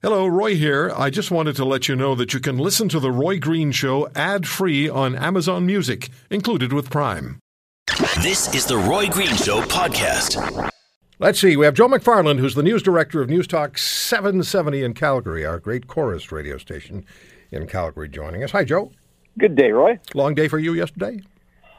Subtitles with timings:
[0.00, 0.92] Hello, Roy here.
[0.96, 3.72] I just wanted to let you know that you can listen to The Roy Green
[3.72, 7.40] Show ad free on Amazon Music, included with Prime.
[8.22, 10.70] This is the Roy Green Show podcast.
[11.18, 11.56] Let's see.
[11.56, 15.58] We have Joe McFarland, who's the news director of News Talk 770 in Calgary, our
[15.58, 17.04] great Corus radio station
[17.50, 18.52] in Calgary, joining us.
[18.52, 18.92] Hi, Joe.
[19.36, 19.98] Good day, Roy.
[20.14, 21.22] Long day for you yesterday?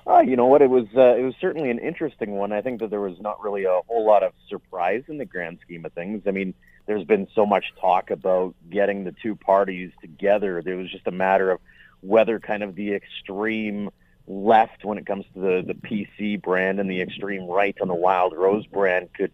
[0.05, 0.61] Uh, you know what?
[0.61, 2.51] It was uh, it was certainly an interesting one.
[2.51, 5.59] I think that there was not really a whole lot of surprise in the grand
[5.61, 6.23] scheme of things.
[6.25, 6.53] I mean,
[6.89, 10.63] there's been so much talk about getting the two parties together.
[10.63, 11.59] There was just a matter of
[12.01, 13.91] whether kind of the extreme
[14.25, 17.93] left when it comes to the, the PC brand and the extreme right on the
[17.93, 19.31] Wild Rose brand could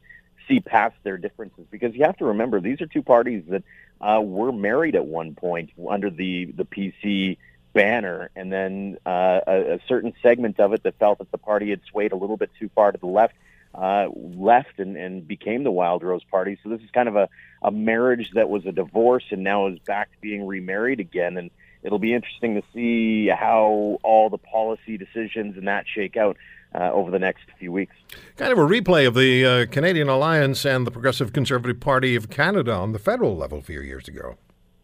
[0.50, 1.66] see past their differences.
[1.72, 3.64] Because you have to remember, these are two parties that
[4.02, 7.38] uh, were married at one point under the, the PC
[7.72, 11.70] banner, and then uh, a, a certain segment of it that felt that the party
[11.70, 13.34] had swayed a little bit too far to the left
[13.78, 16.58] uh, left and, and became the Wild Rose Party.
[16.64, 17.30] So this is kind of a,
[17.62, 21.38] a marriage that was a divorce and now is back to being remarried again.
[21.38, 21.52] And
[21.84, 26.38] it'll be interesting to see how all the policy decisions and that shake out.
[26.73, 27.95] Uh, over the next few weeks.
[28.36, 32.30] Kind of a replay of the uh, Canadian Alliance and the Progressive Conservative Party of
[32.30, 34.36] Canada on the federal level a few years ago.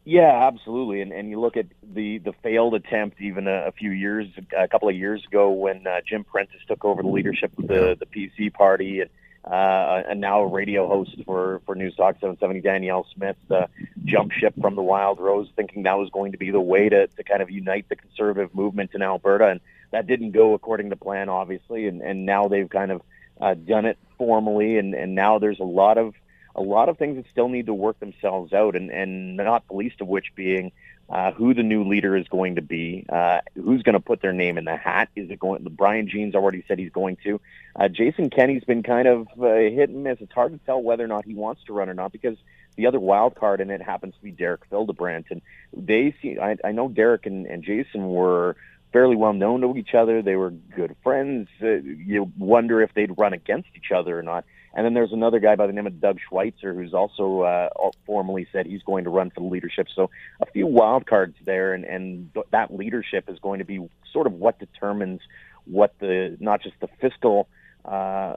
[0.03, 1.02] Yeah, absolutely.
[1.02, 4.27] And and you look at the the failed attempt even a, a few years,
[4.58, 7.97] a couple of years ago when uh, Jim Prentice took over the leadership of the
[7.99, 9.09] the PC party and.
[9.43, 13.66] Uh, and now a radio host for, for News Talk 770, Danielle Smith, uh,
[14.05, 17.08] jump ship from the Wild Rose, thinking that was going to be the way to,
[17.08, 19.47] to kind of unite the conservative movement in Alberta.
[19.47, 21.88] And that didn't go according to plan, obviously.
[21.88, 23.02] And, and now they've kind of
[23.41, 24.77] uh, done it formally.
[24.77, 26.13] And, and now there's a lot of
[26.55, 29.75] a lot of things that still need to work themselves out, and, and not the
[29.75, 30.71] least of which being
[31.09, 34.31] uh, who the new leader is going to be, uh, who's going to put their
[34.31, 35.09] name in the hat.
[35.16, 35.63] Is it going?
[35.71, 37.41] Brian Jean's already said he's going to.
[37.75, 40.19] Uh, Jason Kenney's been kind of uh, hit and miss.
[40.21, 42.38] It's hard to tell whether or not he wants to run or not because
[42.77, 45.41] the other wild card in it happens to be Derek Fildebrandt, and
[45.75, 46.39] they see.
[46.39, 48.55] I, I know Derek and, and Jason were
[48.93, 50.21] fairly well known to each other.
[50.21, 51.49] They were good friends.
[51.61, 54.45] Uh, you wonder if they'd run against each other or not.
[54.73, 57.70] And then there's another guy by the name of Doug Schweitzer who's also uh,
[58.05, 59.87] formally said he's going to run for the leadership.
[59.93, 60.09] So
[60.39, 64.33] a few wild cards there, and, and that leadership is going to be sort of
[64.33, 65.21] what determines
[65.65, 67.48] what the not just the fiscal
[67.86, 68.36] uh,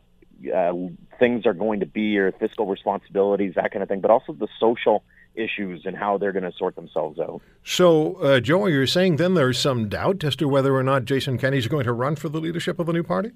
[0.55, 0.72] uh,
[1.19, 4.49] things are going to be or fiscal responsibilities, that kind of thing, but also the
[4.59, 7.41] social issues and how they're going to sort themselves out.
[7.65, 11.39] So, uh, Joe, you're saying then there's some doubt as to whether or not Jason
[11.39, 13.33] Kenney's going to run for the leadership of the new party?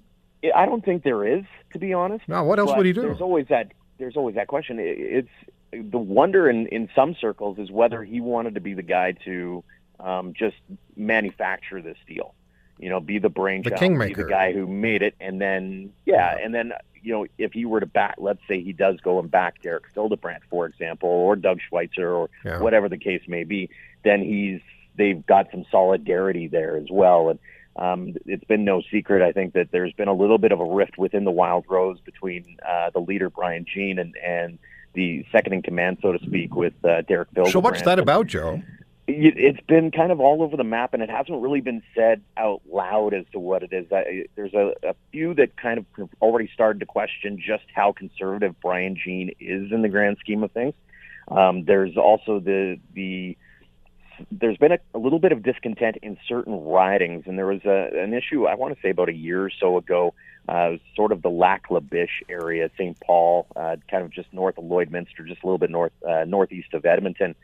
[0.55, 2.29] I don't think there is, to be honest.
[2.29, 3.03] No, what else would he do?
[3.03, 3.73] There's always that.
[3.99, 4.79] There's always that question.
[4.81, 5.29] It's
[5.73, 9.65] the wonder in in some circles is whether he wanted to be the guy to
[10.01, 10.57] um, just
[10.97, 12.35] manufacture this deal.
[12.79, 15.93] You know, be the brainchild, the kingmaker, be the guy who made it, and then
[16.07, 16.73] yeah, and then
[17.03, 19.85] you know, if he were to back, let's say he does go and back Derek
[19.95, 22.61] Fildebrandt, for example, or Doug Schweitzer, or yeah.
[22.61, 23.71] whatever the case may be,
[24.05, 24.61] then he's
[24.97, 27.39] they've got some solidarity there as well, and
[27.79, 30.65] um, it's been no secret, I think, that there's been a little bit of a
[30.65, 34.59] rift within the Wild Rose between uh, the leader Brian Jean and and
[34.95, 37.47] the second in command, so to speak, with uh, Derek Bill.
[37.47, 38.63] So what's that about, Joe?
[39.07, 42.61] It's been kind of all over the map, and it hasn't really been said out
[42.71, 43.87] loud as to what it is.
[44.35, 48.61] There's a, a few that kind of have already started to question just how conservative
[48.61, 50.75] Brian Jean is in the grand scheme of things.
[51.29, 53.39] Um, there's also the the
[54.31, 57.91] there's been a, a, little bit of discontent in certain ridings, and there was a,
[57.95, 60.15] an issue I want to say about a year or so ago,
[60.49, 62.99] uh, sort of the Lac La Biche area, St.
[63.01, 66.75] Paul, uh, kind of just north of Lloydminster, just a little bit north uh, northeast
[66.75, 67.35] of Edmonton.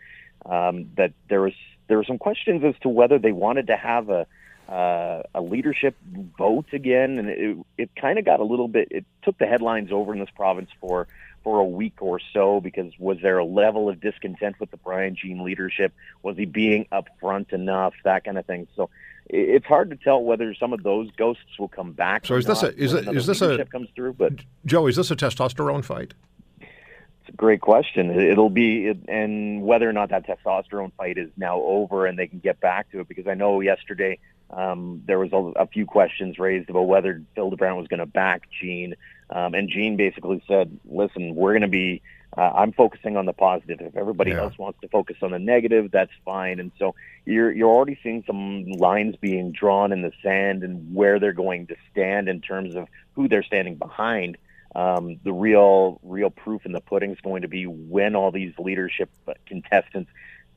[0.47, 1.55] Um, that there was
[1.89, 4.27] there were some questions as to whether they wanted to have a
[4.69, 5.95] uh, a leadership
[6.39, 8.89] vote again, and it, it kind of got a little bit.
[8.91, 11.07] It took the headlines over in this province for
[11.45, 15.15] for a week or so because was there a level of discontent with the Brian
[15.15, 15.93] Jean leadership?
[16.23, 17.93] Was he being upfront enough?
[18.03, 18.67] That kind of thing.
[18.75, 18.91] So
[19.27, 22.27] it's hard to tell whether some of those ghosts will come back.
[22.27, 24.15] So is this a is, it, is this a comes through?
[24.15, 26.15] But Joe, is this a testosterone fight?
[26.61, 28.11] It's a great question.
[28.11, 32.39] It'll be, and whether or not that testosterone fight is now over and they can
[32.39, 34.19] get back to it, because I know yesterday
[34.51, 38.43] um, there was a, a, few questions raised about whether Fildebrandt was going to back
[38.61, 38.95] Jean,
[39.31, 42.03] um, and Jean basically said, "Listen, we're going to be.
[42.37, 43.81] Uh, I'm focusing on the positive.
[43.81, 44.41] If everybody yeah.
[44.41, 46.95] else wants to focus on the negative, that's fine." And so
[47.25, 51.69] you're you're already seeing some lines being drawn in the sand and where they're going
[51.69, 54.37] to stand in terms of who they're standing behind.
[54.75, 58.53] Um, the real real proof in the pudding is going to be when all these
[58.59, 59.09] leadership
[59.47, 60.11] contestants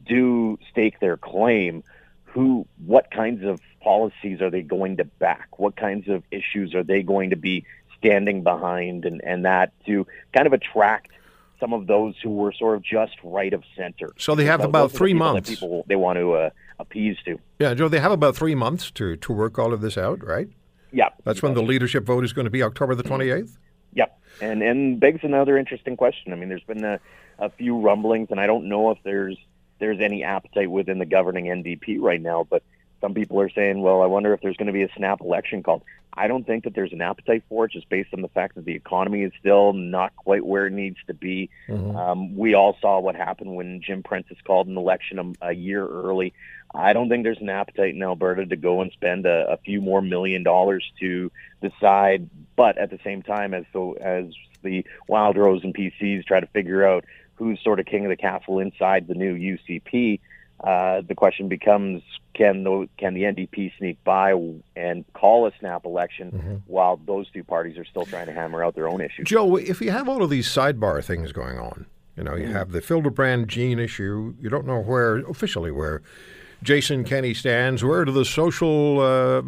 [0.06, 1.84] do stake their claim
[2.26, 6.84] who what kinds of policies are they going to back what kinds of issues are
[6.84, 7.66] they going to be
[8.00, 11.12] standing behind and and that to kind of attract
[11.60, 14.10] some of those who were sort of just right of center.
[14.18, 15.50] So they have Those about are the three people months.
[15.50, 16.50] People they want to uh,
[16.80, 17.40] appease to.
[17.60, 20.48] Yeah, Joe, they have about three months to, to work all of this out, right?
[20.92, 23.58] Yeah, That's when the leadership vote is going to be October the 28th?
[23.94, 26.32] Yep, and and begs another interesting question.
[26.32, 27.00] I mean, there's been a,
[27.40, 29.38] a few rumblings, and I don't know if there's
[29.80, 32.48] there's any appetite within the governing NDP right now.
[32.50, 32.64] But
[33.02, 35.64] some people are saying, well, I wonder if there's going to be a snap election
[35.64, 35.84] called.
[36.14, 38.66] I don't think that there's an appetite for it, just based on the fact that
[38.66, 41.52] the economy is still not quite where it needs to be.
[41.96, 45.86] Um, we all saw what happened when Jim Prentice called an election a, a year
[45.86, 46.34] early.
[46.74, 49.80] I don't think there's an appetite in Alberta to go and spend a, a few
[49.80, 52.30] more million dollars to decide.
[52.56, 54.26] But at the same time, as so as
[54.64, 57.06] the Wild Rose and PCs try to figure out
[57.36, 60.20] who's sort of king of the castle inside the new UCP,
[60.64, 62.02] uh, the question becomes:
[62.34, 64.34] Can the can the NDP sneak by
[64.76, 68.76] and call a snap election while those two parties are still trying to hammer out
[68.76, 69.28] their own issues?
[69.28, 72.72] Joe, if you have all of these sidebar things going on, you know, you have
[72.72, 76.02] the Fildebrandt Jean issue, you don't know where, officially, where
[76.64, 79.42] Jason Kenney stands, where do the social uh,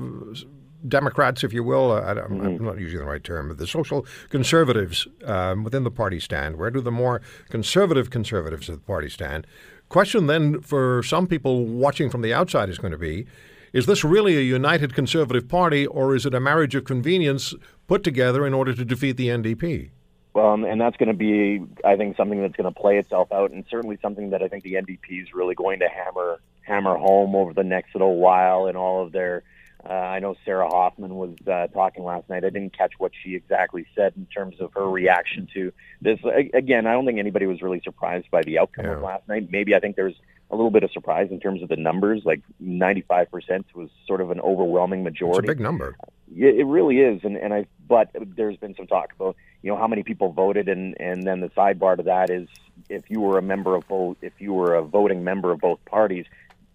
[0.87, 3.67] Democrats, if you will, uh, I, don't- I'm not using the right term, but the
[3.67, 8.81] social conservatives um, within the party stand, where do the more conservative conservatives of the
[8.85, 9.45] party stand?
[9.89, 13.25] Question then for some people watching from the outside is going to be,
[13.73, 17.55] is this really a united conservative party, or is it a marriage of convenience
[17.87, 19.89] put together in order to defeat the NDP?
[20.35, 23.51] Um, and that's going to be, I think, something that's going to play itself out,
[23.51, 27.35] and certainly something that I think the NDP is really going to hammer hammer home
[27.35, 29.43] over the next little while in all of their.
[29.87, 32.43] Uh, I know Sarah Hoffman was uh, talking last night.
[32.43, 35.71] I didn't catch what she exactly said in terms of her reaction to
[36.01, 36.19] this.
[36.53, 39.49] Again, I don't think anybody was really surprised by the outcome of last night.
[39.51, 40.15] Maybe I think there's
[40.51, 42.23] a little bit of surprise in terms of the numbers.
[42.25, 45.47] Like 95% was sort of an overwhelming It's majority.
[45.47, 45.95] a big number.
[46.33, 47.65] Yeah, it really is, and and I.
[47.87, 51.39] But there's been some talk about you know how many people voted, and and then
[51.39, 52.47] the sidebar to that is
[52.87, 55.83] if you were a member of both, if you were a voting member of both
[55.85, 56.25] parties,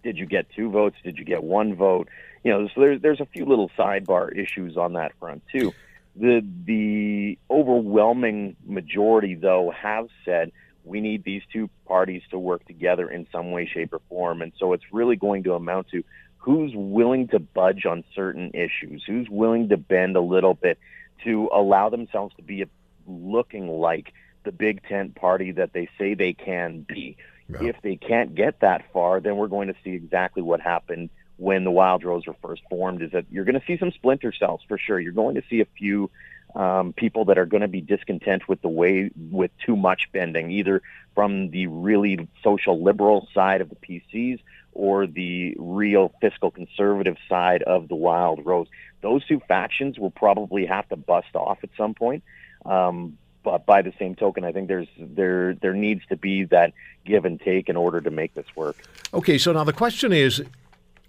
[0.03, 0.97] did you get two votes?
[1.05, 2.09] Did you get one vote?
[2.45, 5.73] You know, so there's there's a few little sidebar issues on that front too.
[6.15, 10.51] The the overwhelming majority though have said
[10.83, 14.53] we need these two parties to work together in some way, shape, or form, and
[14.59, 16.03] so it's really going to amount to
[16.37, 20.77] who's willing to budge on certain issues, who's willing to bend a little bit
[21.23, 22.63] to allow themselves to be
[23.07, 24.13] looking like
[24.43, 27.17] the big tent party that they say they can be.
[27.49, 27.69] Yeah.
[27.69, 31.63] If they can't get that far, then we're going to see exactly what happened when
[31.63, 33.01] the Wild Rose were first formed.
[33.01, 34.99] Is that you're going to see some splinter cells for sure.
[34.99, 36.09] You're going to see a few
[36.55, 40.51] um, people that are going to be discontent with the way with too much bending,
[40.51, 40.81] either
[41.13, 44.39] from the really social liberal side of the PCs
[44.73, 48.67] or the real fiscal conservative side of the Wild Rose.
[49.01, 52.23] Those two factions will probably have to bust off at some point.
[52.65, 56.73] Um, but by the same token, I think there's there there needs to be that
[57.05, 58.77] give and take in order to make this work.
[59.13, 60.43] Okay, so now the question is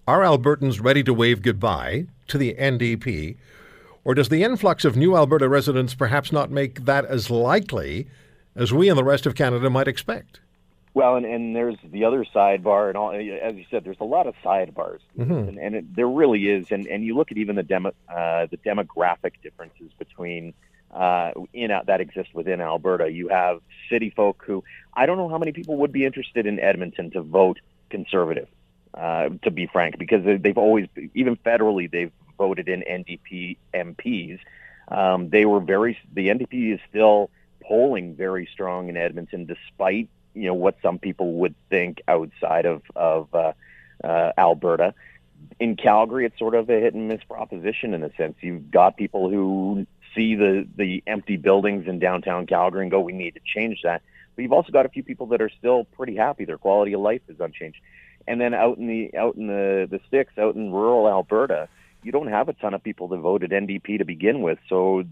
[0.07, 3.37] are Albertans ready to wave goodbye to the NDP,
[4.05, 8.07] or does the influx of new Alberta residents perhaps not make that as likely
[8.55, 10.41] as we and the rest of Canada might expect?
[10.95, 14.27] Well, and, and there's the other sidebar, and all, as you said, there's a lot
[14.27, 16.69] of sidebars, and, and it, there really is.
[16.71, 20.55] And, and you look at even the demo, uh, the demographic differences between
[20.93, 23.11] uh, in that exist within Alberta.
[23.11, 23.61] You have
[23.91, 24.65] city folk who
[24.95, 27.59] I don't know how many people would be interested in Edmonton to vote
[27.91, 28.49] conservative.
[28.97, 34.39] Uh, to be frank, because they- they've always, even federally, they've voted in NDP MPs.
[34.89, 35.99] Um, they were very.
[36.15, 37.31] The NDP is still
[37.63, 42.83] polling very strong in Edmonton, despite you know what some people would think outside of
[42.95, 43.53] of uh,
[44.03, 44.95] uh, Alberta.
[45.61, 48.37] In Calgary, it's sort of a hit and miss proposition in a sense.
[48.41, 53.13] You've got people who see the the empty buildings in downtown Calgary and go, "We
[53.13, 54.03] need to change that."
[54.35, 57.01] But you've also got a few people that are still pretty happy; their quality of
[57.01, 57.79] life is unchanged.
[58.29, 61.69] And then out in the out in the the sticks, out in rural Alberta,
[62.03, 64.59] you don't have a ton of people that voted NDP to begin with.
[64.69, 65.05] So,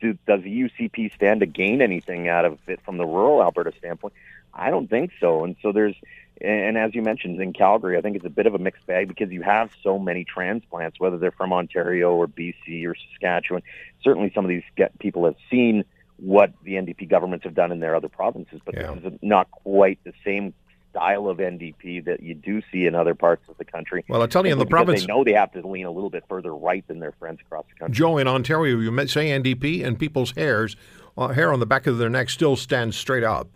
[0.00, 3.72] do, does the UCP stand to gain anything out of it from the rural Alberta
[3.78, 4.14] standpoint?
[4.52, 5.44] I don't think so.
[5.44, 5.94] And so there's,
[6.40, 9.08] and as you mentioned in Calgary, I think it's a bit of a mixed bag
[9.08, 13.62] because you have so many transplants, whether they're from Ontario or BC or Saskatchewan.
[14.02, 15.84] Certainly, some of these get, people have seen
[16.18, 18.94] what the NDP governments have done in their other provinces, but Yeah.
[18.94, 20.54] this is not quite the same
[20.96, 24.02] style of NDP that you do see in other parts of the country.
[24.08, 26.08] Well, I tell you, in the province, they know they have to lean a little
[26.10, 27.94] bit further right than their friends across the country.
[27.94, 30.74] Joe, in Ontario, you say NDP, and people's hairs,
[31.18, 33.48] uh, hair on the back of their neck still stands straight up,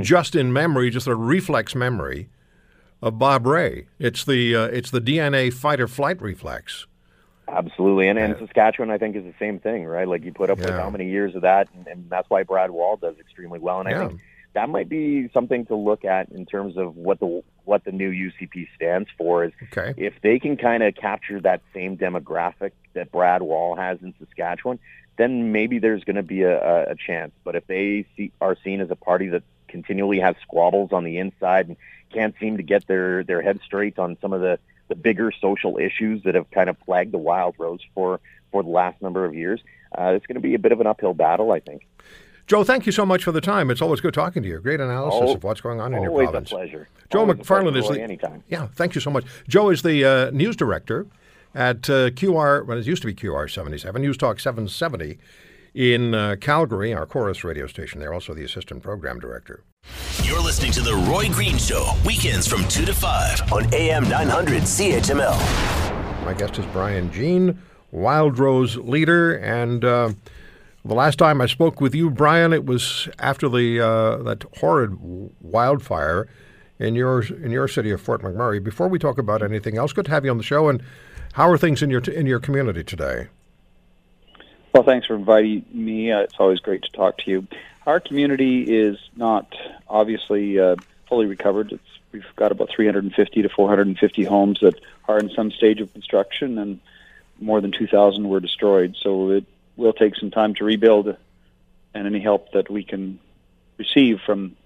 [0.00, 2.28] just in memory, just a reflex memory
[3.02, 3.86] of Bob Rae.
[3.98, 6.86] It's the uh, it's the DNA fight or flight reflex.
[7.48, 10.08] Absolutely, and, and Saskatchewan, I think, is the same thing, right?
[10.08, 12.70] Like you put up with how many years of that, and, and that's why Brad
[12.70, 13.80] Wall does extremely well.
[13.80, 14.08] And I Yeah.
[14.08, 14.20] think
[14.54, 18.10] that might be something to look at in terms of what the what the new
[18.10, 19.44] UCP stands for.
[19.44, 19.94] Is Okay.
[19.96, 24.78] if they can kind of capture that same demographic that Brad Wall has in Saskatchewan,
[25.16, 27.32] then maybe there's going to be a, a, chance.
[27.44, 31.18] But if they see, are seen as a party that continually has squabbles on the
[31.18, 31.76] inside and
[32.12, 35.78] can't seem to get their their head straight on some of the the bigger social
[35.78, 39.34] issues that have kind of plagued the Wild Rose for for the last number of
[39.34, 39.60] years,
[39.98, 41.86] uh, it's going to be a bit of an uphill battle, I think.
[42.46, 43.70] Joe, thank you so much for the time.
[43.70, 44.58] It's always good talking to you.
[44.58, 46.18] Great analysis Oh, of what's going on in your province.
[46.20, 46.50] Always a province.
[46.50, 46.88] pleasure.
[47.10, 48.44] Joe Always a McFarland pleasure, is the anytime.
[48.48, 49.24] Yeah, thank you so much.
[49.48, 51.06] Joe is the uh, news director
[51.54, 52.66] at uh, QR.
[52.66, 55.18] Well, it used to be QR seventy seven, News Talk seven seventy
[55.74, 58.00] in uh, Calgary, our Corus radio station.
[58.00, 59.62] They're also the assistant program director.
[60.22, 64.62] You're listening to The Roy Green Show, weekends from 2 to 5 on AM 900
[64.64, 66.24] CHML.
[66.26, 67.58] My guest is Brian Jean,
[67.90, 70.10] Wild Rose leader, and uh,
[70.84, 74.96] the last time I spoke with you, Brian, it was after the uh, that horrid
[75.40, 76.28] wildfire
[76.78, 78.62] in your in your city of Fort McMurray.
[78.62, 80.68] Before we talk about anything else, good to have you on the show.
[80.68, 80.82] And
[81.34, 83.28] how are things in your in your community today?
[84.72, 86.10] Well, thanks for inviting me.
[86.10, 87.46] Uh, it's always great to talk to you.
[87.86, 89.54] Our community is not
[89.88, 90.76] obviously uh,
[91.08, 91.72] fully recovered.
[91.72, 96.58] It's, we've got about 350 to 450 homes that are in some stage of construction,
[96.58, 96.80] and
[97.40, 98.96] more than 2,000 were destroyed.
[99.00, 99.44] So it
[99.76, 101.16] will take some time to rebuild,
[101.94, 103.18] and any help that we can
[103.78, 104.56] receive from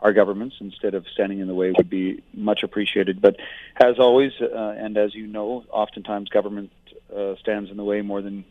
[0.00, 3.20] our governments instead of standing in the way would be much appreciated.
[3.20, 3.36] But
[3.76, 6.70] as always, uh, and as you know, oftentimes government
[7.14, 8.44] uh, stands in the way more than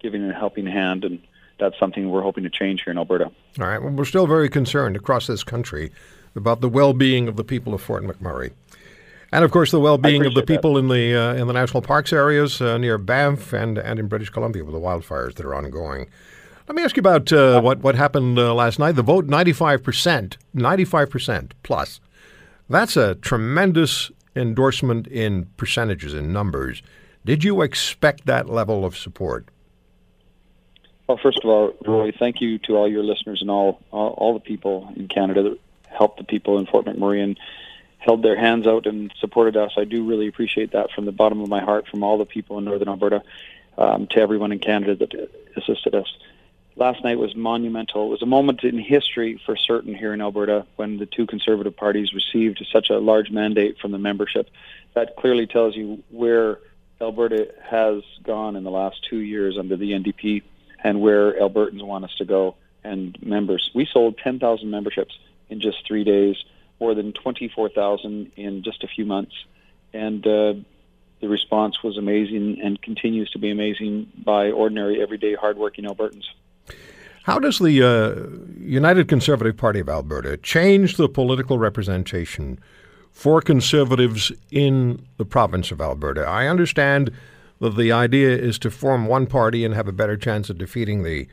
[0.00, 1.22] giving a helping hand, and
[1.58, 3.30] that's something we're hoping to change here in Alberta.
[3.60, 3.80] All right.
[3.80, 5.92] Well, we're still very concerned across this country
[6.34, 8.52] about the well-being of the people of Fort McMurray,
[9.32, 10.62] and of course the well-being of the appreciate that.
[10.62, 14.06] people in the uh, in the national parks areas uh, near Banff and and in
[14.06, 16.08] British Columbia with the wildfires that are ongoing.
[16.68, 18.92] Let me ask you about uh, what what happened uh, last night.
[18.92, 22.00] The vote, ninety-five percent, ninety-five percent plus.
[22.68, 26.82] That's a tremendous endorsement in percentages in numbers.
[27.24, 29.48] Did you expect that level of support?
[31.06, 34.34] Well, first of all, Roy, thank you to all your listeners and all all, all
[34.34, 35.58] the people in Canada that
[35.88, 37.38] helped the people in Fort McMurray and
[38.04, 39.72] held their hands out and supported us.
[39.76, 42.58] I do really appreciate that from the bottom of my heart, from all the people
[42.58, 43.22] in Northern Alberta
[43.78, 46.12] um, to everyone in Canada that assisted us.
[46.74, 48.06] Last night was monumental.
[48.06, 51.76] It was a moment in history for certain here in Alberta when the two Conservative
[51.76, 54.48] parties received such a large mandate from the membership.
[54.94, 56.58] That clearly tells you where
[57.00, 60.42] Alberta has gone in the last two years under the NDP
[60.82, 63.70] and where Albertans want us to go and members.
[63.74, 65.16] We sold 10,000 memberships
[65.50, 66.36] in just three days,
[66.82, 69.32] more than 24,000 in just a few months.
[69.92, 70.54] And uh,
[71.20, 76.24] the response was amazing and continues to be amazing by ordinary, everyday, hardworking Albertans.
[77.22, 82.58] How does the uh, United Conservative Party of Alberta change the political representation
[83.12, 86.22] for conservatives in the province of Alberta?
[86.22, 87.12] I understand
[87.60, 91.04] that the idea is to form one party and have a better chance of defeating
[91.04, 91.28] the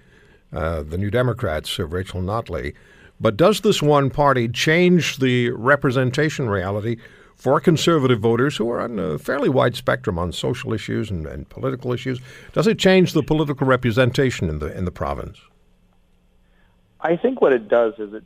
[0.54, 2.76] uh, the New Democrats of Rachel Notley.
[3.20, 6.98] But does this one party change the representation reality
[7.36, 11.48] for conservative voters who are on a fairly wide spectrum on social issues and, and
[11.50, 12.22] political issues?
[12.54, 15.40] Does it change the political representation in the in the province?
[17.02, 18.24] I think what it does is it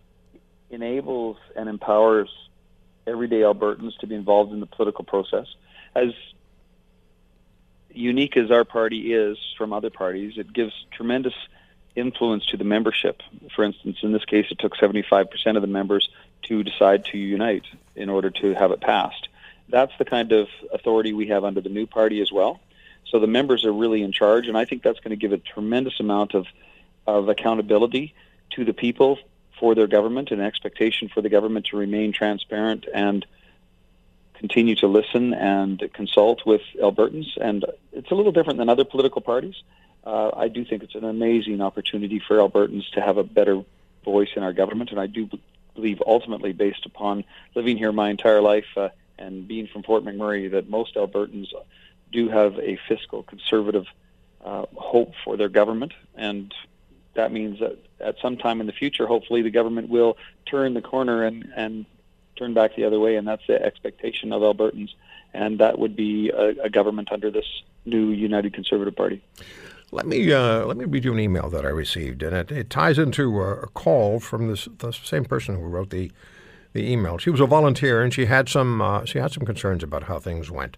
[0.70, 2.30] enables and empowers
[3.06, 5.48] everyday Albertans to be involved in the political process.
[5.96, 6.10] As
[7.92, 11.34] unique as our party is from other parties, it gives tremendous
[11.96, 13.22] influence to the membership.
[13.56, 16.10] For instance, in this case, it took 75% of the members
[16.44, 19.28] to decide to unite in order to have it passed.
[19.70, 22.60] That's the kind of authority we have under the new party as well.
[23.10, 25.38] So the members are really in charge, and I think that's going to give a
[25.38, 26.48] tremendous amount of,
[27.06, 28.14] of accountability
[28.52, 29.20] to the people
[29.60, 33.26] for their government and expectation for the government to remain transparent and
[34.34, 37.38] continue to listen and consult with Albertans.
[37.40, 39.56] And it's a little different than other political parties.
[40.06, 43.64] Uh, I do think it's an amazing opportunity for Albertans to have a better
[44.04, 45.30] voice in our government, and I do
[45.76, 47.24] believe ultimately, based upon
[47.56, 51.48] living here my entire life uh, and being from Fort McMurray, that most Albertans
[52.12, 53.86] do have a fiscal conservative
[54.44, 56.54] uh, hope for their government, and
[57.14, 60.82] that means that at some time in the future, hopefully, the government will turn the
[60.82, 61.86] corner and, and
[62.36, 64.90] turn back the other way, and that's the expectation of Albertans,
[65.34, 67.46] and that would be a, a government under this
[67.86, 69.22] new United Conservative Party.
[69.94, 72.72] Let me uh, let me read you an email that I received, and it, it
[72.72, 76.12] ties into a, a call from this the same person who wrote the
[76.74, 77.20] the email.
[77.20, 80.18] She was a volunteer, and she had some uh, she had some concerns about how
[80.18, 80.78] things went.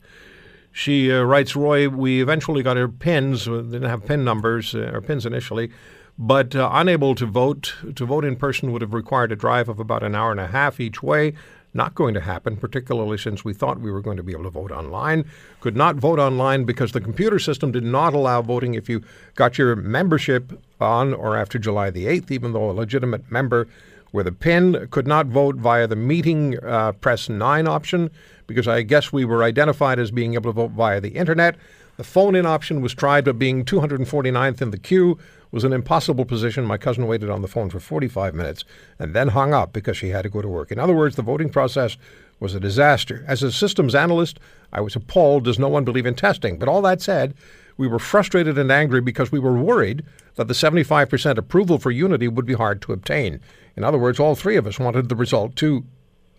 [0.74, 3.50] She uh, writes, Roy, we eventually got our pins.
[3.50, 5.72] We didn't have pin numbers uh, or pins initially,
[6.18, 7.74] but uh, unable to vote.
[7.96, 10.48] To vote in person would have required a drive of about an hour and a
[10.48, 11.36] half each way.
[11.76, 14.50] Not going to happen, particularly since we thought we were going to be able to
[14.50, 15.26] vote online.
[15.60, 19.04] Could not vote online because the computer system did not allow voting if you
[19.36, 23.68] got your membership on or after July the 8th, even though a legitimate member
[24.14, 28.10] with a PIN could not vote via the meeting uh, press 9 option
[28.48, 31.58] because I guess we were identified as being able to vote via the internet.
[31.98, 35.18] The phone in option was tried, but being 249th in the queue
[35.56, 36.66] was an impossible position.
[36.66, 38.66] My cousin waited on the phone for 45 minutes
[39.00, 40.70] and then hung up because she had to go to work.
[40.70, 41.96] In other words, the voting process
[42.42, 43.24] was a disaster.
[43.26, 44.38] As a systems analyst,
[44.74, 45.46] I was appalled.
[45.46, 46.60] Does no one believe in testing?
[46.60, 47.34] But all that said,
[47.78, 50.04] we were frustrated and angry because we were worried
[50.36, 53.40] that the 75% approval for unity would be hard to obtain.
[53.78, 55.86] In other words, all three of us wanted the result to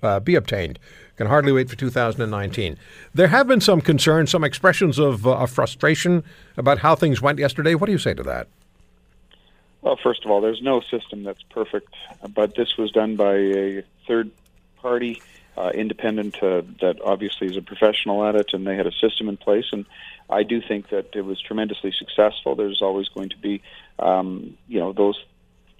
[0.02, 0.78] uh, be obtained.
[1.16, 2.76] Can hardly wait for 2019.
[3.14, 6.22] There have been some concerns, some expressions of, uh, of frustration
[6.58, 7.74] about how things went yesterday.
[7.74, 8.48] What do you say to that?
[9.86, 11.94] Well, first of all, there's no system that's perfect,
[12.34, 14.32] but this was done by a third
[14.78, 15.22] party,
[15.56, 19.28] uh, independent, uh, that obviously is a professional at it, and they had a system
[19.28, 19.66] in place.
[19.70, 19.86] And
[20.28, 22.56] I do think that it was tremendously successful.
[22.56, 23.62] There's always going to be,
[24.00, 25.24] um, you know, those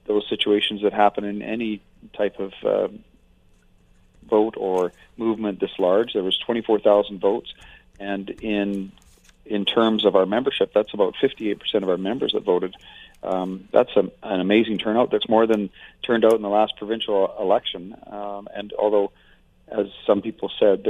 [0.07, 1.83] those situations that happen in any
[2.17, 2.87] type of uh,
[4.31, 6.13] vote or movement this large.
[6.13, 7.53] There was 24,000 votes,
[7.99, 8.93] and in
[9.45, 12.75] in terms of our membership, that's about 58% of our members that voted.
[13.23, 15.11] Um, that's a, an amazing turnout.
[15.11, 15.71] That's more than
[16.03, 17.95] turned out in the last provincial election.
[18.07, 19.13] Um, and although,
[19.69, 20.85] as some people said,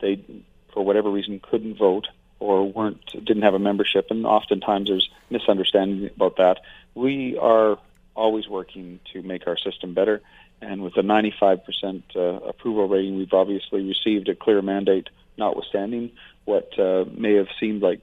[0.00, 0.24] they
[0.72, 2.06] for whatever reason couldn't vote
[2.38, 6.60] or weren't didn't have a membership, and oftentimes there's misunderstanding about that.
[6.94, 7.78] We are
[8.14, 10.20] always working to make our system better.
[10.60, 16.10] And with a 95% uh, approval rating, we've obviously received a clear mandate, notwithstanding
[16.44, 18.00] what uh, may have seemed like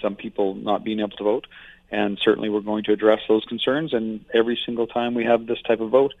[0.00, 1.46] some people not being able to vote.
[1.92, 3.92] And certainly we're going to address those concerns.
[3.92, 6.14] And every single time we have this type of vote,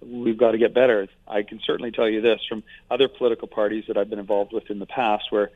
[0.00, 1.06] we've got to get better.
[1.28, 4.70] I can certainly tell you this from other political parties that I've been involved with
[4.70, 5.50] in the past where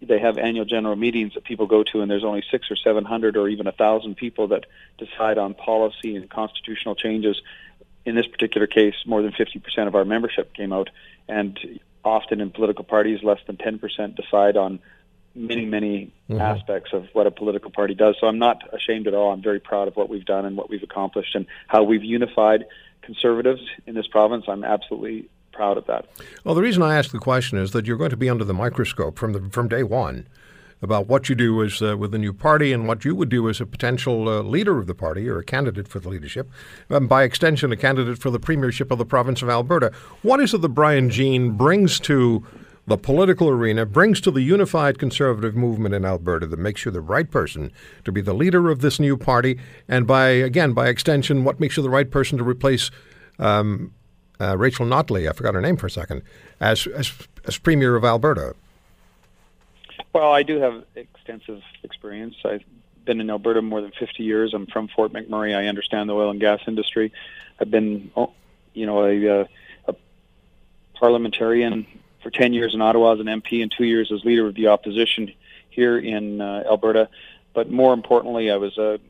[0.00, 3.04] they have annual general meetings that people go to, and there's only six or seven
[3.04, 4.64] hundred or even a thousand people that
[4.96, 7.42] decide on policy and constitutional changes
[8.08, 10.88] in this particular case, more than 50% of our membership came out,
[11.28, 14.78] and often in political parties, less than 10% decide on
[15.34, 16.40] many, many mm-hmm.
[16.40, 18.16] aspects of what a political party does.
[18.20, 19.32] So I'm not ashamed at all.
[19.32, 22.64] I'm very proud of what we've done and what we've accomplished and how we've unified
[23.02, 24.44] conservatives in this province.
[24.48, 26.06] I'm absolutely proud of that.
[26.44, 28.54] Well, the reason I ask the question is that you're going to be under the
[28.54, 30.26] microscope from the from day one
[30.80, 33.48] about what you do as uh, with the new party and what you would do
[33.48, 36.48] as a potential uh, leader of the party or a candidate for the leadership,
[36.88, 39.90] and by extension, a candidate for the premiership of the province of Alberta.
[40.22, 42.46] What is it that Brian Jean brings to
[42.88, 47.02] the political arena, brings to the unified conservative movement in Alberta that makes you the
[47.02, 47.70] right person
[48.04, 51.76] to be the leader of this new party, and by again, by extension, what makes
[51.76, 52.90] you the right person to replace
[53.38, 53.92] um,
[54.40, 56.22] uh, Rachel Notley, I forgot her name for a second,
[56.60, 57.12] as, as,
[57.44, 58.54] as Premier of Alberta?
[60.14, 62.36] Well, I do have extensive experience.
[62.44, 62.64] I've
[63.04, 64.54] been in Alberta more than 50 years.
[64.54, 65.54] I'm from Fort McMurray.
[65.54, 67.12] I understand the oil and gas industry.
[67.60, 68.32] I've been, oh,
[68.72, 69.44] you know, a, uh,
[69.88, 69.94] a
[70.94, 71.86] parliamentarian
[72.22, 74.68] for 10 years in Ottawa as an MP and two years as leader of the
[74.68, 75.32] opposition
[75.70, 77.08] here in uh, Alberta.
[77.54, 79.00] But more importantly, I was a,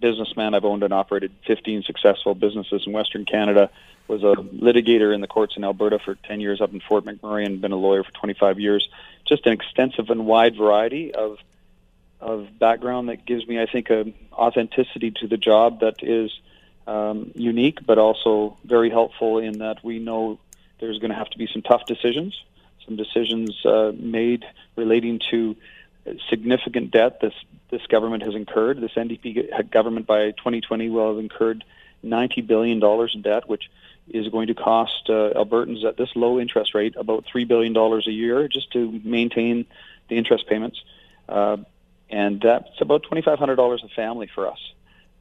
[0.00, 0.54] businessman.
[0.54, 3.70] I've owned and operated 15 successful businesses in Western Canada
[4.06, 7.44] was a litigator in the courts in Alberta for 10 years up in Fort McMurray
[7.44, 8.88] and been a lawyer for 25 years.
[9.26, 11.38] Just an extensive and wide variety of
[12.20, 16.32] of background that gives me, I think, a authenticity to the job that is
[16.84, 20.40] um, unique, but also very helpful in that we know
[20.80, 22.40] there's going to have to be some tough decisions,
[22.84, 24.44] some decisions uh, made
[24.76, 25.56] relating to
[26.30, 27.34] significant debt this
[27.70, 28.80] this government has incurred.
[28.80, 31.64] This NDP government by 2020 will have incurred
[32.02, 33.70] 90 billion dollars in debt, which
[34.08, 38.10] is going to cost uh, Albertans at this low interest rate about $3 billion a
[38.10, 39.66] year just to maintain
[40.08, 40.82] the interest payments.
[41.28, 41.58] Uh,
[42.08, 44.72] and that's about $2,500 a family for us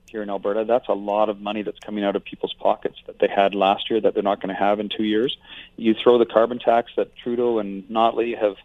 [0.10, 0.66] here in Alberta.
[0.66, 3.90] That's a lot of money that's coming out of people's pockets that they had last
[3.90, 5.38] year that they're not going to have in two years.
[5.76, 8.56] You throw the carbon tax that Trudeau and Notley have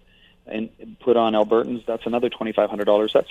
[0.47, 3.13] and put on Albertans, that's another $2,500.
[3.13, 3.29] That's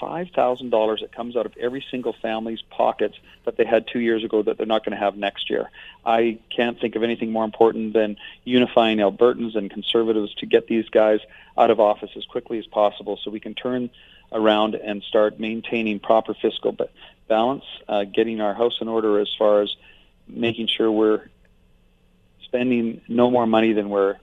[0.00, 4.42] $5,000 that comes out of every single family's pockets that they had two years ago
[4.42, 5.70] that they're not going to have next year.
[6.06, 10.88] I can't think of anything more important than unifying Albertans and conservatives to get these
[10.88, 11.18] guys
[11.58, 13.90] out of office as quickly as possible so we can turn
[14.30, 16.72] around and start maintaining proper fiscal
[17.28, 19.74] balance, uh, getting our house in order as far as
[20.28, 21.28] making sure we're
[22.44, 24.16] spending no more money than we're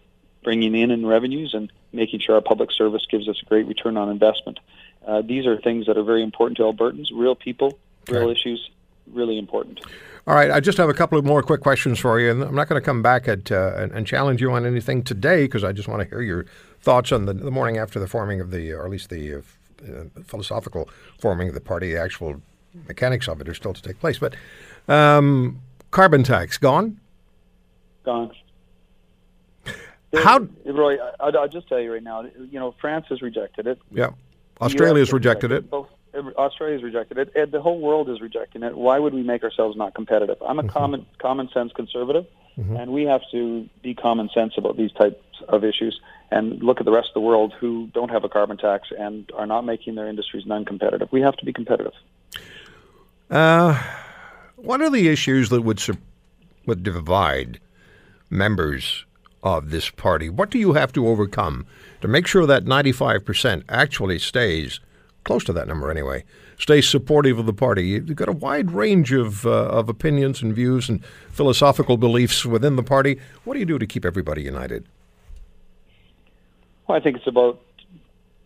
[0.43, 3.97] bringing in in revenues and making sure our public service gives us a great return
[3.97, 4.59] on investment.
[5.05, 8.31] Uh, these are things that are very important to Albertans, real people, real okay.
[8.31, 8.69] issues,
[9.12, 9.79] really important.
[10.27, 12.53] All right, I just have a couple of more quick questions for you, and I'm
[12.53, 15.63] not going to come back at uh, and, and, challenge you on anything today because
[15.63, 16.45] I just want to hear your
[16.81, 19.41] thoughts on the, the, morning after the forming of the, or at least the uh,
[19.81, 21.93] uh, philosophical forming of the party.
[21.93, 22.41] The actual
[22.88, 24.19] mechanics of it are still to take place.
[24.19, 24.36] But
[24.88, 26.99] um, carbon tax gone?
[28.03, 28.32] Gone.
[30.13, 30.97] How, Roy?
[31.19, 32.23] I, will just tell you right now.
[32.23, 33.79] You know, France has rejected it.
[33.91, 34.12] Yeah,
[34.60, 35.69] Australia has rejected it.
[35.69, 38.75] Both Australia has rejected it, and the whole world is rejecting it.
[38.75, 40.38] Why would we make ourselves not competitive?
[40.41, 40.71] I'm a mm-hmm.
[40.71, 42.25] common common sense conservative,
[42.58, 42.75] mm-hmm.
[42.75, 45.99] and we have to be common sense about these types of issues
[46.32, 49.32] and look at the rest of the world who don't have a carbon tax and
[49.36, 51.12] are not making their industries non-competitive.
[51.12, 51.93] We have to be competitive.
[53.29, 53.81] Uh,
[54.55, 55.81] what are the issues that would
[56.65, 57.59] would divide
[58.29, 59.05] members
[59.43, 60.29] of this party?
[60.29, 61.65] What do you have to overcome
[62.01, 64.79] to make sure that 95% actually stays
[65.23, 66.23] close to that number anyway,
[66.57, 67.87] stay supportive of the party.
[67.87, 72.75] You've got a wide range of, uh, of opinions and views and philosophical beliefs within
[72.75, 73.19] the party.
[73.43, 74.85] What do you do to keep everybody united?
[76.87, 77.61] Well, I think it's about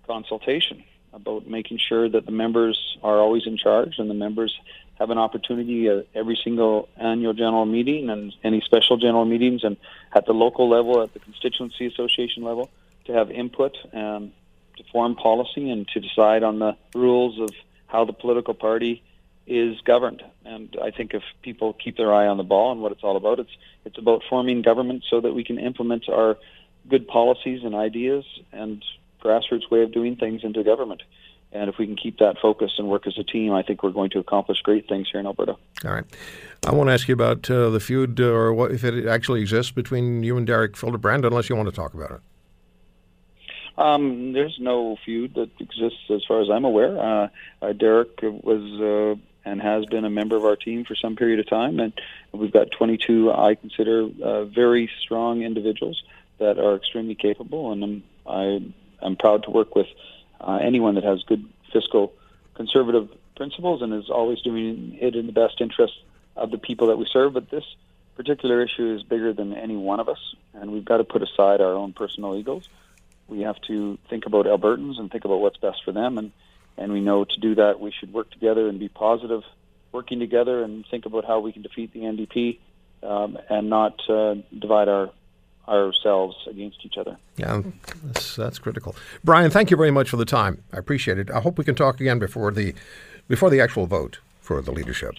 [0.08, 4.54] consultation, about making sure that the members are always in charge and the members
[5.00, 9.78] have an opportunity at every single annual general meeting and any special general meetings and
[10.14, 12.70] at the local level, at the constituency association level,
[13.06, 14.32] to have input and
[14.78, 17.50] to form policy and to decide on the rules of
[17.88, 19.04] how the political party
[19.46, 20.24] is governed.
[20.46, 23.18] And I think if people keep their eye on the ball and what it's all
[23.18, 23.52] about, it's
[23.86, 26.38] it's about forming government so that we can implement our
[26.88, 28.84] good policies and ideas and
[29.24, 31.04] grassroots way of doing things into government.
[31.52, 33.92] And if we can keep that focused and work as a team, I think we're
[33.92, 35.56] going to accomplish great things here in Alberta.
[35.86, 36.06] All right.
[36.66, 39.42] I want to ask you about uh, the feud, uh, or what, if it actually
[39.42, 42.22] exists between you and Derek Fildebrandt, unless you want to talk about it.
[43.78, 47.00] Um, there's no feud that exists as far as I'm aware.
[47.00, 47.28] Uh,
[47.62, 51.40] uh, Derek was uh, and has been a member of our team for some period
[51.40, 51.94] of time, and
[52.32, 56.02] we've got 22 I consider uh, very strong individuals
[56.40, 59.88] that are extremely capable, and I'm, I, am proud to work with
[60.42, 62.14] uh, anyone that has good fiscal
[62.56, 65.94] conservative principles and is always doing it in the best interest
[66.36, 67.34] of the people that we serve.
[67.34, 67.66] But this
[68.16, 71.62] particular issue is bigger than any one of us, and we've got to put aside
[71.62, 72.70] our own personal egos
[73.28, 76.18] we have to think about Albertans and think about what's best for them.
[76.18, 76.32] And,
[76.78, 79.44] and we know to do that, we should work together and be positive,
[79.92, 82.60] working together and think about how we can defeat the NDP
[83.02, 85.10] um, and not uh, divide our
[85.68, 87.18] ourselves against each other.
[87.38, 87.62] Yeah,
[88.04, 88.96] that's, that's critical.
[89.24, 90.64] Brian, thank you very much for the time.
[90.74, 91.32] I appreciate it.
[91.32, 92.74] I hope we can talk again before the
[93.28, 95.16] before the actual vote for the leadership.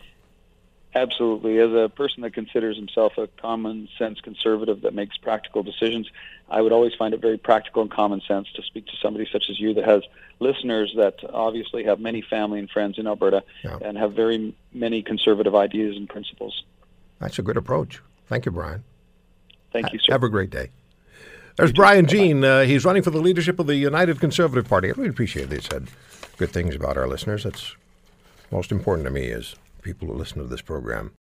[0.95, 1.59] Absolutely.
[1.59, 6.09] As a person that considers himself a common sense conservative that makes practical decisions,
[6.49, 9.45] I would always find it very practical and common sense to speak to somebody such
[9.51, 10.03] as you that has
[10.39, 13.79] listeners that obviously have many family and friends in Alberta yeah.
[13.83, 16.63] and have very many conservative ideas and principles.
[17.19, 18.01] That's a good approach.
[18.29, 18.85] Thank you, Brian.
[19.75, 20.13] Thank you, sir.
[20.13, 20.71] Have a great day.
[21.57, 22.43] There's Brian Jean.
[22.45, 24.89] Uh, he's running for the leadership of the United Conservative Party.
[24.89, 25.89] I really appreciate they said
[26.37, 27.43] good things about our listeners.
[27.43, 27.75] That's
[28.51, 31.13] most important to me is people who listen to this program.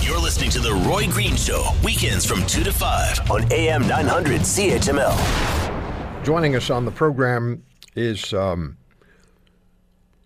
[0.00, 4.40] You're listening to The Roy Green Show, weekends from 2 to 5 on AM 900
[4.40, 6.24] CHML.
[6.24, 7.62] Joining us on the program
[7.94, 8.32] is.
[8.32, 8.78] Um,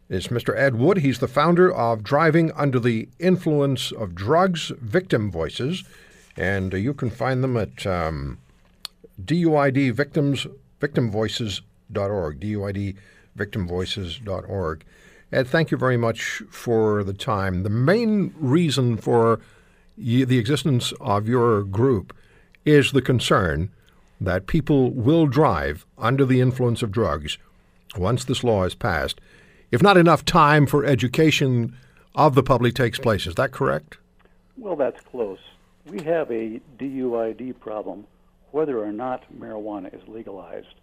[0.08, 0.54] is Mr.
[0.54, 0.98] Ed Wood.
[0.98, 5.84] He's the founder of Driving Under the Influence of Drugs Victim Voices,
[6.36, 8.38] and you can find them at um,
[9.22, 10.46] DUID Victims
[10.80, 12.40] Victimvoices.org.
[12.40, 12.96] DUID
[13.38, 14.84] Victimvoices.org.
[15.32, 17.62] Ed, thank you very much for the time.
[17.62, 19.40] The main reason for
[19.96, 22.14] the existence of your group
[22.64, 23.70] is the concern
[24.20, 27.38] that people will drive under the influence of drugs
[27.96, 29.20] once this law is passed,
[29.70, 31.76] if not enough time for education
[32.14, 33.26] of the public takes place.
[33.26, 33.98] Is that correct?
[34.56, 35.38] Well, that's close.
[35.86, 38.06] We have a DUID problem
[38.52, 40.74] whether or not marijuana is legalized.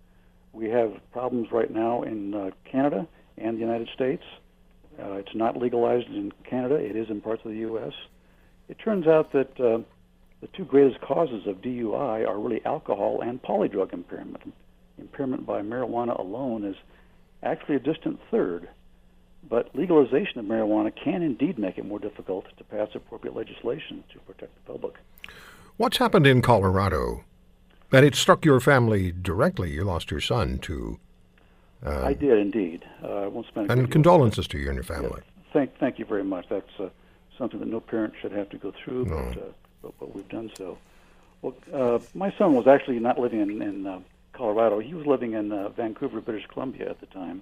[0.52, 3.08] We have problems right now in uh, Canada
[3.38, 4.24] and the United States.
[5.00, 6.76] Uh, it's not legalized in Canada.
[6.76, 7.94] It is in parts of the U.S.
[8.68, 9.80] It turns out that uh,
[10.42, 14.54] the two greatest causes of DUI are really alcohol and polydrug impairment.
[14.98, 16.76] Impairment by marijuana alone is
[17.44, 18.68] actually a distant third.
[19.48, 24.20] But legalization of marijuana can indeed make it more difficult to pass appropriate legislation to
[24.20, 24.96] protect the public.
[25.78, 27.24] What's happened in Colorado?
[27.90, 29.72] That it struck your family directly.
[29.72, 31.00] You lost your son to
[31.86, 32.84] uh, I did indeed.
[33.04, 33.72] Uh, I won't spend.
[33.72, 35.22] and condolences to you and your family.
[35.26, 36.46] Yeah, thank, thank you very much.
[36.50, 36.90] That's uh,
[37.38, 39.16] something that no parent should have to go through, no.
[39.16, 39.46] but, uh,
[39.82, 40.78] but, but we've done so.
[41.42, 44.00] Well, uh, my son was actually not living in, in uh,
[44.34, 44.80] Colorado.
[44.80, 47.42] He was living in Vancouver, British Columbia at the time.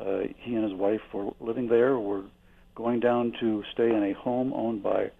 [0.00, 1.98] Uh, he and his wife were living there.
[1.98, 2.24] Were
[2.74, 5.10] going down to stay in a home owned by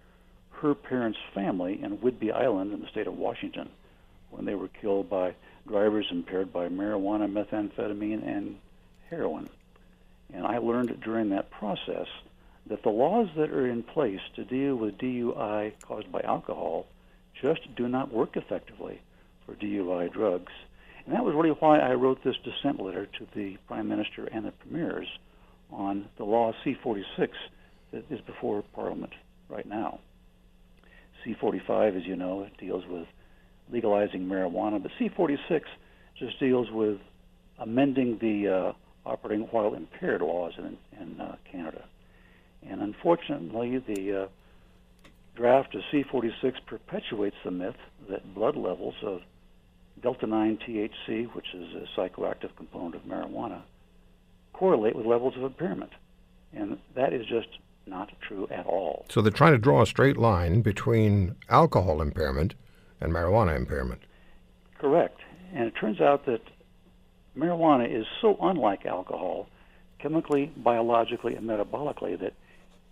[0.61, 3.69] her parents' family in Whidbey Island in the state of Washington
[4.29, 5.35] when they were killed by
[5.67, 8.57] drivers impaired by marijuana, methamphetamine, and
[9.09, 9.49] heroin.
[10.33, 12.07] And I learned during that process
[12.67, 16.87] that the laws that are in place to deal with DUI caused by alcohol
[17.41, 19.01] just do not work effectively
[19.45, 20.53] for DUI drugs.
[21.05, 24.45] And that was really why I wrote this dissent letter to the Prime Minister and
[24.45, 25.07] the Premiers
[25.71, 27.29] on the law C46
[27.91, 29.13] that is before Parliament
[29.49, 29.99] right now.
[31.25, 33.07] C45, as you know, deals with
[33.71, 35.61] legalizing marijuana, but C46
[36.17, 36.97] just deals with
[37.59, 41.85] amending the uh, operating while impaired laws in, in uh, Canada.
[42.67, 44.27] And unfortunately, the uh,
[45.35, 47.75] draft of C46 perpetuates the myth
[48.09, 49.21] that blood levels of
[50.01, 53.61] delta 9 THC, which is a psychoactive component of marijuana,
[54.53, 55.91] correlate with levels of impairment.
[56.53, 57.47] And that is just
[57.87, 59.05] not true at all.
[59.09, 62.55] So they're trying to draw a straight line between alcohol impairment
[62.99, 64.01] and marijuana impairment.
[64.77, 65.19] Correct.
[65.53, 66.41] And it turns out that
[67.37, 69.47] marijuana is so unlike alcohol,
[69.99, 72.33] chemically, biologically, and metabolically, that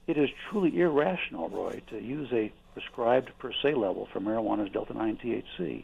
[0.08, 4.93] it is truly irrational, Roy, to use a prescribed per se level for marijuana's delta
[4.93, 5.84] 9 THC,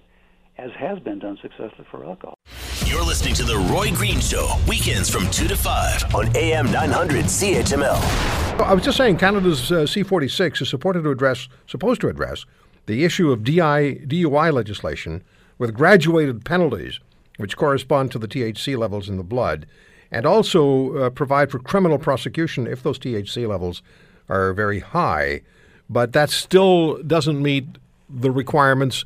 [0.57, 2.37] as has been done successfully for alcohol.
[2.85, 7.25] You're listening to The Roy Green Show, weekends from 2 to 5 on AM 900
[7.25, 8.61] CHML.
[8.61, 12.45] I was just saying Canada's uh, C46 is supported to address, supposed to address
[12.85, 15.23] the issue of DI, DUI legislation
[15.57, 16.99] with graduated penalties,
[17.37, 19.65] which correspond to the THC levels in the blood,
[20.11, 23.81] and also uh, provide for criminal prosecution if those THC levels
[24.29, 25.41] are very high.
[25.89, 27.65] But that still doesn't meet
[28.09, 29.03] the requirements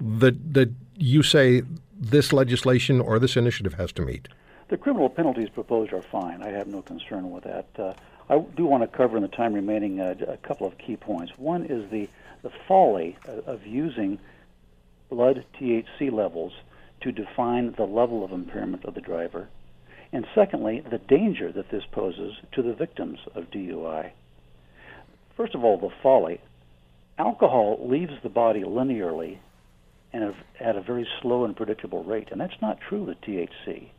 [0.00, 1.62] that that you say
[1.98, 4.28] this legislation or this initiative has to meet.
[4.68, 6.42] The criminal penalties proposed are fine.
[6.42, 7.66] I have no concern with that.
[7.78, 7.94] Uh,
[8.28, 11.32] I do want to cover in the time remaining uh, a couple of key points.
[11.38, 12.08] One is the
[12.42, 14.18] the folly of using
[15.10, 16.52] blood THC levels
[17.00, 19.48] to define the level of impairment of the driver.
[20.12, 24.10] And secondly, the danger that this poses to the victims of DUI.
[25.36, 26.40] First of all, the folly.
[27.18, 29.38] Alcohol leaves the body linearly
[30.12, 33.90] and at a very slow and predictable rate, and that's not true with THC.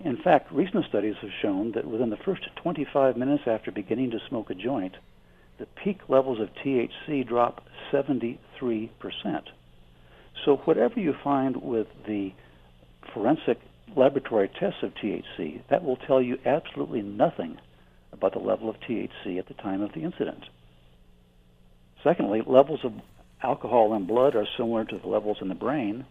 [0.00, 4.20] In fact, recent studies have shown that within the first 25 minutes after beginning to
[4.28, 4.94] smoke a joint,
[5.58, 8.38] the peak levels of THC drop 73%.
[10.44, 12.32] So, whatever you find with the
[13.12, 13.58] forensic
[13.96, 17.58] laboratory tests of THC, that will tell you absolutely nothing
[18.12, 20.44] about the level of THC at the time of the incident.
[22.04, 22.92] Secondly, levels of
[23.42, 26.04] alcohol in blood are similar to the levels in the brain.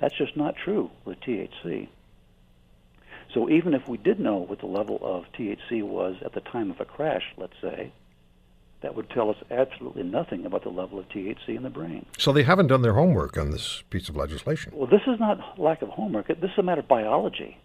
[0.00, 1.88] That's just not true with THC.
[3.32, 6.70] So even if we did know what the level of THC was at the time
[6.70, 7.92] of a crash, let's say,
[8.82, 12.04] that would tell us absolutely nothing about the level of THC in the brain.
[12.18, 14.72] So they haven't done their homework on this piece of legislation.
[14.76, 16.28] Well, this is not lack of homework.
[16.28, 17.56] This is a matter of biology.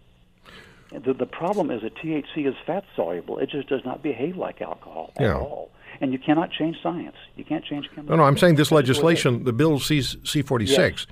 [0.92, 3.38] The, the problem is that THC is fat soluble.
[3.38, 5.34] It just does not behave like alcohol at Yeah.
[5.38, 5.70] all.
[6.00, 7.16] And you cannot change science.
[7.36, 8.10] You can't change chemistry.
[8.10, 8.88] No, no, I'm saying this That's the way it is.
[8.88, 11.06] legislation, the bill C, C46,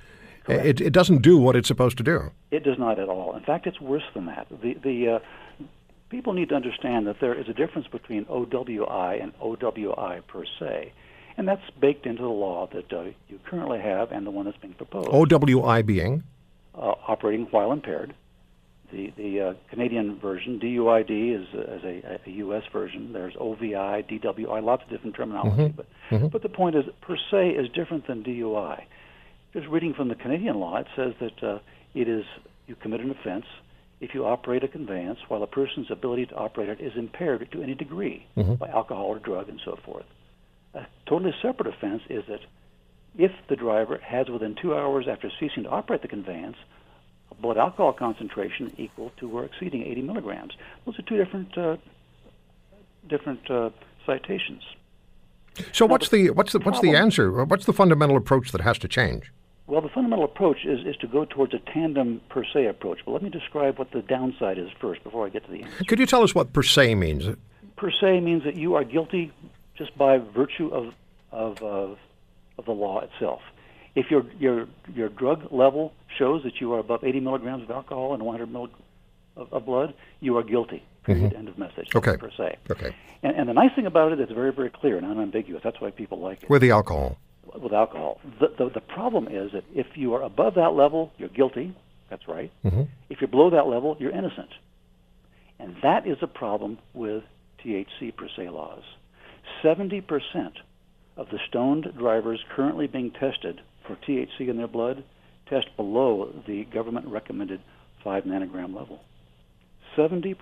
[0.47, 2.31] Yes, it, it doesn't do what it's supposed to do.
[2.51, 3.35] It does not at all.
[3.35, 4.47] In fact, it's worse than that.
[4.61, 5.19] The the uh,
[6.09, 10.91] people need to understand that there is a difference between OWI and OWI per se,
[11.37, 14.57] and that's baked into the law that uh, you currently have and the one that's
[14.57, 15.09] being proposed.
[15.09, 16.23] OWI being,
[16.75, 18.13] uh, operating while impaired.
[18.91, 22.63] The the uh, Canadian version, DUID, is, uh, is a, a U.S.
[22.73, 23.13] version.
[23.13, 25.73] There's OVI, DWI, lots of different terminology.
[25.75, 28.83] But but the point is, per se, is different than DUI.
[29.53, 31.59] Just reading from the Canadian law, it says that uh,
[31.93, 32.23] it is
[32.67, 33.45] you commit an offense
[33.99, 37.61] if you operate a conveyance while a person's ability to operate it is impaired to
[37.61, 38.25] any degree
[38.57, 40.05] by alcohol or drug and so forth.
[40.73, 42.39] A totally separate offense is that
[43.17, 46.55] if the driver has within two hours after ceasing to operate the conveyance
[47.41, 50.53] blood alcohol concentration equal to or exceeding 80 milligrams.
[50.85, 51.77] Those are two different uh,
[53.07, 53.69] different uh,
[54.05, 54.63] citations.
[55.71, 57.43] so Now, what's the the what's the what's the answer?
[57.45, 59.31] What's the fundamental approach that has to change?
[59.67, 63.01] Well, the fundamental approach is, is to go towards a tandem per se approach.
[63.05, 65.83] But let me describe what the downside is first before I get to the answer.
[65.83, 67.27] Could you tell us what per se means?
[67.75, 69.31] Per se means that you are guilty
[69.77, 70.93] just by virtue of
[71.31, 71.97] of, of,
[72.57, 73.41] of the law itself.
[73.95, 78.13] If your your your drug level shows that you are above 80 milligrams of alcohol
[78.13, 78.69] and 100 mil
[79.35, 80.83] of, of blood, you are guilty.
[81.03, 81.13] Mm-hmm.
[81.13, 81.33] Period.
[81.33, 81.89] End of message.
[81.95, 82.17] Okay.
[82.17, 82.57] Per se.
[82.69, 85.63] Okay, And, and the nice thing about it is very, very clear and unambiguous.
[85.63, 87.17] That's why people like it with the alcohol.
[87.55, 88.19] with alcohol.
[88.39, 91.75] The, the, the problem is that if you are above that level, you're guilty.
[92.09, 92.51] That's right.
[92.65, 92.83] Mm-hmm.
[93.09, 94.49] If you're below that level, you're innocent.
[95.57, 97.23] And that is a problem with
[97.63, 98.83] THC per se laws.
[99.63, 100.03] 70%
[101.17, 105.03] of the stoned drivers currently being tested for THC in their blood
[105.49, 107.59] test below the government recommended
[108.03, 108.99] 5 nanogram level.
[109.97, 110.35] 70%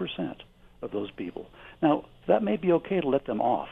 [0.82, 1.48] of those people.
[1.82, 3.70] Now, that may be okay to let them off.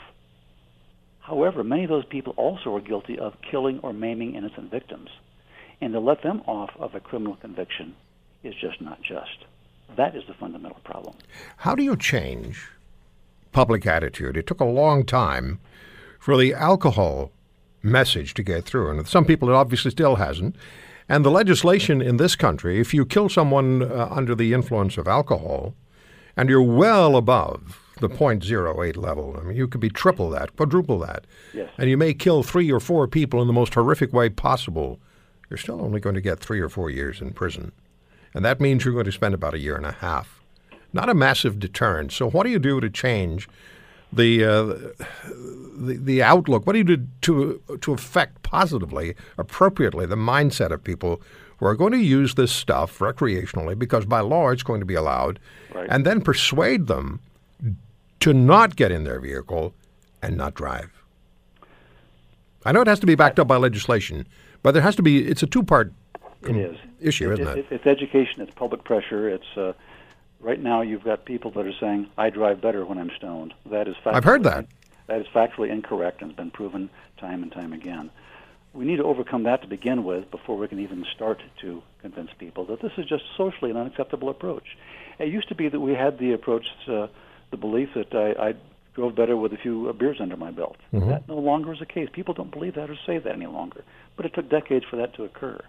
[1.19, 5.09] However, many of those people also are guilty of killing or maiming innocent victims.
[5.81, 7.95] And to let them off of a criminal conviction
[8.43, 9.45] is just not just.
[9.97, 11.15] That is the fundamental problem.
[11.57, 12.69] How do you change
[13.51, 14.38] public attitude?
[14.38, 15.59] It took a long time
[16.19, 17.31] for the alcohol
[17.85, 20.55] message to get through, and some people it obviously still hasn't.
[21.07, 25.07] And the legislation in this country, if you kill someone uh, under the influence of
[25.07, 25.73] alcohol,
[26.35, 30.99] and you're well above the 0.08 level, I mean, you could be triple that, quadruple
[30.99, 31.69] that, Yes.
[31.77, 34.99] and you may kill three or four people in the most horrific way possible,
[35.49, 37.71] you're still only going to get three or four years in prison.
[38.33, 40.41] And that means you're going to spend about a year and a half.
[40.91, 42.11] Not a massive deterrent.
[42.11, 43.47] So, what do you do to change
[44.15, 44.63] the uh,
[45.78, 46.65] the, the outlook?
[46.65, 51.21] What do you do to to affect positively, appropriately, the mindset of people
[51.58, 54.95] who are going to use this stuff recreationally because by law it's going to be
[54.95, 55.39] allowed,
[55.73, 55.88] Right.
[55.89, 57.19] and then persuade them
[58.19, 59.73] to not get in their vehicle
[60.21, 60.91] and not drive?
[62.65, 64.28] I know it has to be backed up by legislation,
[64.63, 65.25] but there has to be.
[65.28, 65.93] It's a two part
[66.41, 67.58] It is issue, isn't it?
[67.60, 67.65] it?
[67.69, 68.41] It's education.
[68.41, 69.30] It's public pressure.
[69.30, 69.73] It's uh,
[70.45, 73.53] right now you've got people that are saying I drive better when I'm stoned.
[73.65, 74.67] That is I've heard that.
[75.08, 78.12] That is factually incorrect and has been proven time and time again.
[78.73, 82.29] We need to overcome that to begin with before we can even start to convince
[82.38, 84.77] people that this is just socially an unacceptable approach.
[85.17, 87.08] It used to be that we had the approach, uh,
[87.51, 88.53] the belief that I, I
[88.93, 90.77] drove better with a few uh, beers under my belt.
[90.93, 91.10] Mm-hmm.
[91.10, 92.10] That no longer is the case.
[92.12, 93.84] People don't believe that or say that any longer.
[94.17, 95.62] But it took decades for that to occur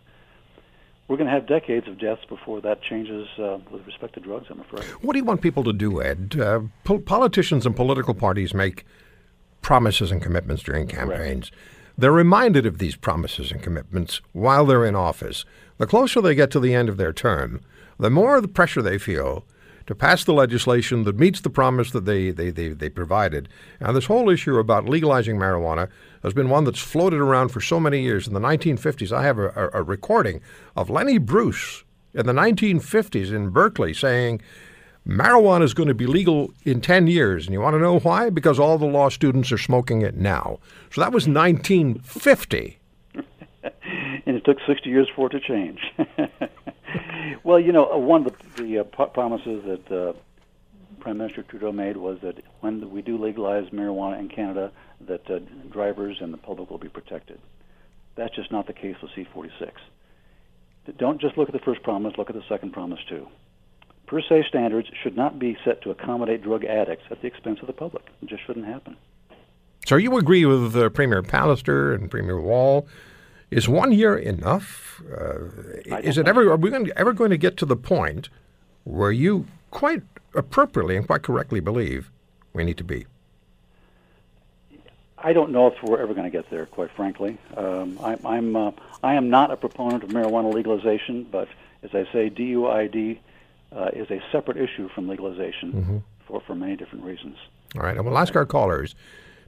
[1.08, 4.46] we're going to have decades of deaths before that changes uh, with respect to drugs,
[4.50, 4.84] I'm afraid.
[5.02, 6.36] What do you want people to do, Ed?
[6.38, 8.84] Uh, po- politicians and political parties make
[9.62, 11.50] promises and commitments during campaigns.
[11.98, 15.44] They're reminded of these promises and commitments while they're in office.
[15.78, 17.60] The closer they get to the end of their term,
[17.98, 19.44] the more the pressure they feel
[19.86, 23.48] to pass the legislation that meets the promise that they, they, they, they provided.
[23.80, 25.88] Now, this whole issue about legalizing marijuana
[26.22, 28.26] has been one that's floated around for so many years.
[28.26, 30.40] In the 1950s, I have a, a, a recording
[30.74, 34.40] of Lenny Bruce in the 1950s in Berkeley saying,
[35.06, 37.46] marijuana is going to be legal in 10 years.
[37.46, 38.30] And you want to know why?
[38.30, 40.58] Because all the law students are smoking it now.
[40.90, 42.78] So that was 1950.
[43.14, 45.80] and it took 60 years for it to change.
[47.44, 50.12] well, you know, uh, one of the, the uh, promises that uh,
[51.00, 54.72] Prime Minister Trudeau made was that when we do legalize marijuana in Canada,
[55.06, 55.38] that uh,
[55.70, 57.38] drivers and the public will be protected.
[58.16, 59.70] That's just not the case with C46.
[60.98, 63.26] Don't just look at the first promise, look at the second promise too.
[64.06, 67.66] Per se standards should not be set to accommodate drug addicts at the expense of
[67.66, 68.04] the public.
[68.22, 68.96] It just shouldn't happen.
[69.86, 72.86] So you agree with uh, Premier Pallister and Premier Wall?
[73.50, 75.02] Is one year enough?
[75.10, 76.50] Uh, is it ever?
[76.50, 78.28] Are we going to, ever going to get to the point
[78.84, 80.02] where you quite
[80.34, 82.10] appropriately and quite correctly believe
[82.52, 83.06] we need to be?
[85.18, 87.38] I don't know if we're ever going to get there, quite frankly.
[87.56, 91.48] Um, I, I'm uh, I am not a proponent of marijuana legalization, but
[91.82, 93.18] as I say, DUID
[93.72, 97.36] uh, is a separate issue from legalization for, for many different reasons.
[97.76, 98.94] All right, and we'll ask our callers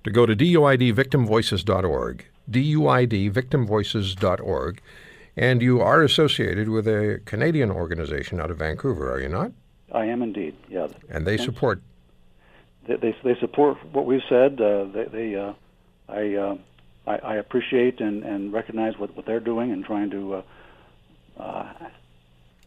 [0.04, 4.80] to go to duidvictimvoices.org, duidvictimvoices.org,
[5.36, 9.52] and you are associated with a Canadian organization out of Vancouver, are you not?
[9.92, 10.88] I am indeed, yeah.
[11.08, 11.80] And they support.
[12.86, 14.60] They they, they support what we've said.
[14.60, 15.52] Uh, they they uh,
[16.08, 16.56] I, uh,
[17.06, 20.42] I I appreciate and, and recognize what, what they're doing and trying to uh,
[21.38, 21.72] uh,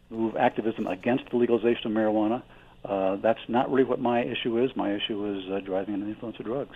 [0.10, 2.42] move activism against the legalization of marijuana.
[2.84, 4.76] Uh, that's not really what my issue is.
[4.76, 6.76] My issue is uh, driving under the influence of drugs.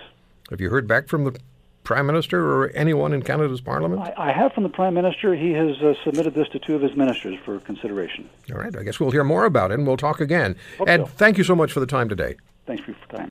[0.50, 1.40] Have you heard back from the
[1.86, 4.02] Prime Minister or anyone in Canada's Parliament?
[4.02, 5.36] I, I have from the Prime Minister.
[5.36, 8.28] He has uh, submitted this to two of his ministers for consideration.
[8.52, 10.58] All right, I guess we'll hear more about it and we'll talk again.
[10.78, 11.06] Hope Ed, so.
[11.06, 12.36] thank you so much for the time today.
[12.66, 13.30] Thanks for your time.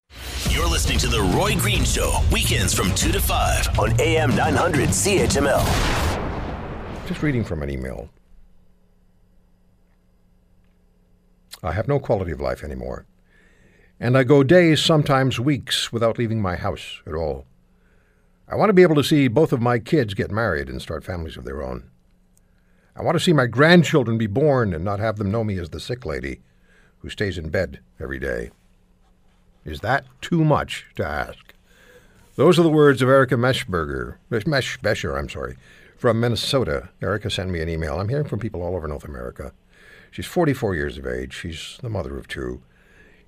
[0.50, 4.90] You're listening to The Roy Green Show, weekends from 2 to 5 on AM 900
[4.90, 7.08] CHML.
[7.08, 8.08] Just reading from an email.
[11.62, 13.04] I have no quality of life anymore.
[13.98, 17.46] And I go days, sometimes weeks, without leaving my house at all.
[18.48, 21.04] I want to be able to see both of my kids get married and start
[21.04, 21.90] families of their own.
[22.96, 25.70] I want to see my grandchildren be born and not have them know me as
[25.70, 26.40] the sick lady
[26.98, 28.50] who stays in bed every day.
[29.64, 31.54] Is that too much to ask?
[32.36, 35.56] Those are the words of Erica Meshberger, Mesh I'm sorry,
[35.96, 36.90] from Minnesota.
[37.02, 37.98] Erica sent me an email.
[37.98, 39.52] I'm hearing from people all over North America.
[40.10, 41.32] She's 44 years of age.
[41.32, 42.62] She's the mother of two.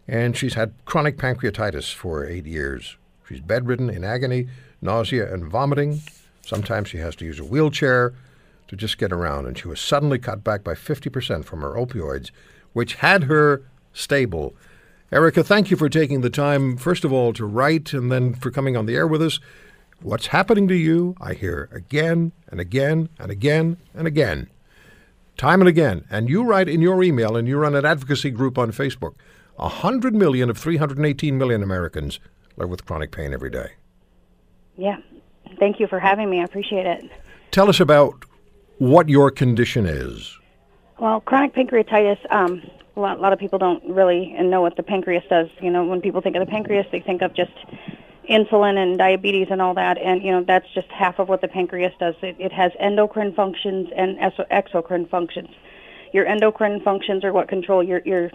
[0.09, 2.97] and she's had chronic pancreatitis for eight years.
[3.29, 4.49] She's bedridden in agony,
[4.81, 6.01] nausea, and vomiting.
[6.43, 8.15] Sometimes she has to use a wheelchair
[8.69, 12.31] to just get around, and she was suddenly cut back by 50% from her opioids,
[12.73, 13.63] which had her
[13.93, 14.55] stable.
[15.13, 18.51] Erica, thank you for taking the time, first of all, to write and then for
[18.51, 19.39] coming on the air with us.
[20.03, 24.51] What's happening to you, I hear again and again and again and again,
[25.37, 26.05] time and again.
[26.11, 29.15] And you write in your email, and you run an advocacy group on Facebook
[29.57, 32.21] 100 million of 318 million Americans
[32.57, 33.73] live with chronic pain every day.
[34.77, 34.99] Yeah.
[35.59, 36.41] Thank you for having me.
[36.41, 37.11] I appreciate it.
[37.51, 38.25] Tell us about
[38.79, 40.39] what your condition is.
[40.99, 42.63] Well, chronic pancreatitis, um,
[42.97, 45.49] a, lot, a lot of people don't really know what the pancreas does.
[45.61, 47.53] You know, when people think of the pancreas, they think of just
[48.29, 51.49] insulin and diabetes and all that, and you know that's just half of what the
[51.49, 52.15] pancreas does.
[52.23, 55.51] It, it has endocrine functions and exocrine functions.
[56.13, 58.31] Your endocrine functions are what control your your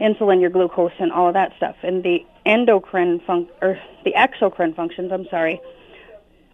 [0.00, 1.76] insulin, your glucose, and all of that stuff.
[1.82, 5.60] And the endocrine fun- or the exocrine functions, I'm sorry,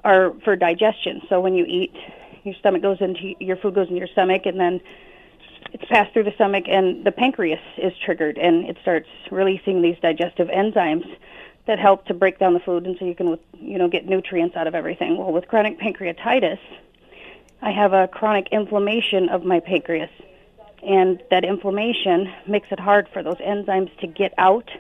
[0.05, 1.23] are for digestion.
[1.29, 1.95] So when you eat,
[2.45, 4.81] your stomach goes into your food goes into your stomach, and then
[5.73, 9.97] it's passed through the stomach, and the pancreas is triggered, and it starts releasing these
[10.01, 11.07] digestive enzymes
[11.67, 14.57] that help to break down the food, and so you can you know get nutrients
[14.57, 15.19] out of everything.
[15.19, 16.59] Well, with chronic pancreatitis,
[17.61, 20.11] I have a chronic inflammation of my pancreas,
[20.83, 24.71] and that inflammation makes it hard for those enzymes to get out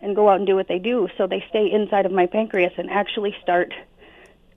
[0.00, 1.08] and go out and do what they do.
[1.16, 3.72] So they stay inside of my pancreas and actually start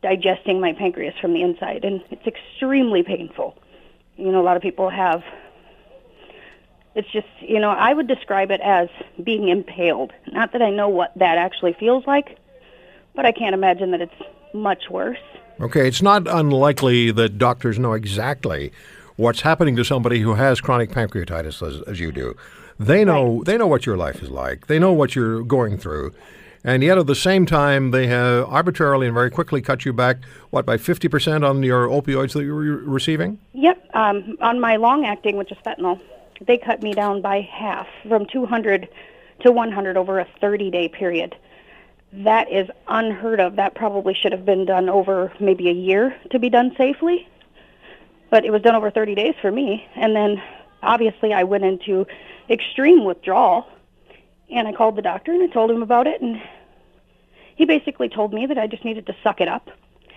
[0.02, 3.58] digesting my pancreas from the inside, and it's extremely painful.
[4.16, 5.24] You know, a lot of people have.
[6.96, 8.90] It's just, you know, I would describe it as
[9.24, 10.12] being impaled.
[10.32, 12.38] Not that I know what that actually feels like,
[13.16, 14.22] but I can't imagine that it's
[14.54, 15.20] much worse.
[15.62, 18.72] Okay, it's not unlikely that doctors know exactly
[19.20, 22.36] what's happening to somebody who has chronic pancreatitis as, as you do.
[22.80, 23.46] They know right.
[23.46, 24.68] they know what your life is like.
[24.68, 26.14] They know what you're going through.
[26.64, 30.18] And yet, at the same time, they have arbitrarily and very quickly cut you back,
[30.50, 33.40] what, by 50% on your opioids that you were receiving?
[33.54, 33.90] Yep.
[33.94, 36.02] Um, on my long acting, which is fentanyl,
[36.42, 38.90] they cut me down by half from 200
[39.42, 41.36] to 100 over a 30 day period.
[42.12, 43.56] That is unheard of.
[43.56, 47.26] That probably should have been done over maybe a year to be done safely.
[48.30, 49.86] But it was done over 30 days for me.
[49.96, 50.42] And then
[50.84, 52.06] obviously I went into
[52.50, 53.68] extreme withdrawal
[54.52, 56.42] and I called the doctor and I told him about it, and
[57.56, 59.70] he basically told me that I just needed to suck it up.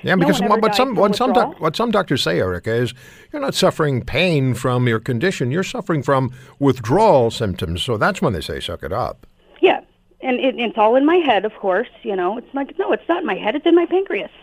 [0.02, 2.92] Yeah, because no what, some what some doc, what some doctors say, Erica, is
[3.32, 5.52] you're not suffering pain from your condition.
[5.52, 7.82] You're suffering from withdrawal symptoms.
[7.82, 9.26] So that's when they say suck it up.
[9.60, 9.80] Yeah,
[10.20, 11.88] and it, it's all in my head, of course.
[12.02, 13.54] You know, it's like no, it's not in my head.
[13.54, 14.30] It's in my pancreas.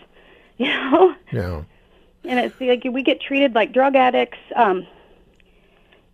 [0.60, 1.16] You know.
[1.32, 1.64] Yeah.
[2.24, 4.38] And it's like we get treated like drug addicts.
[4.56, 4.86] Um,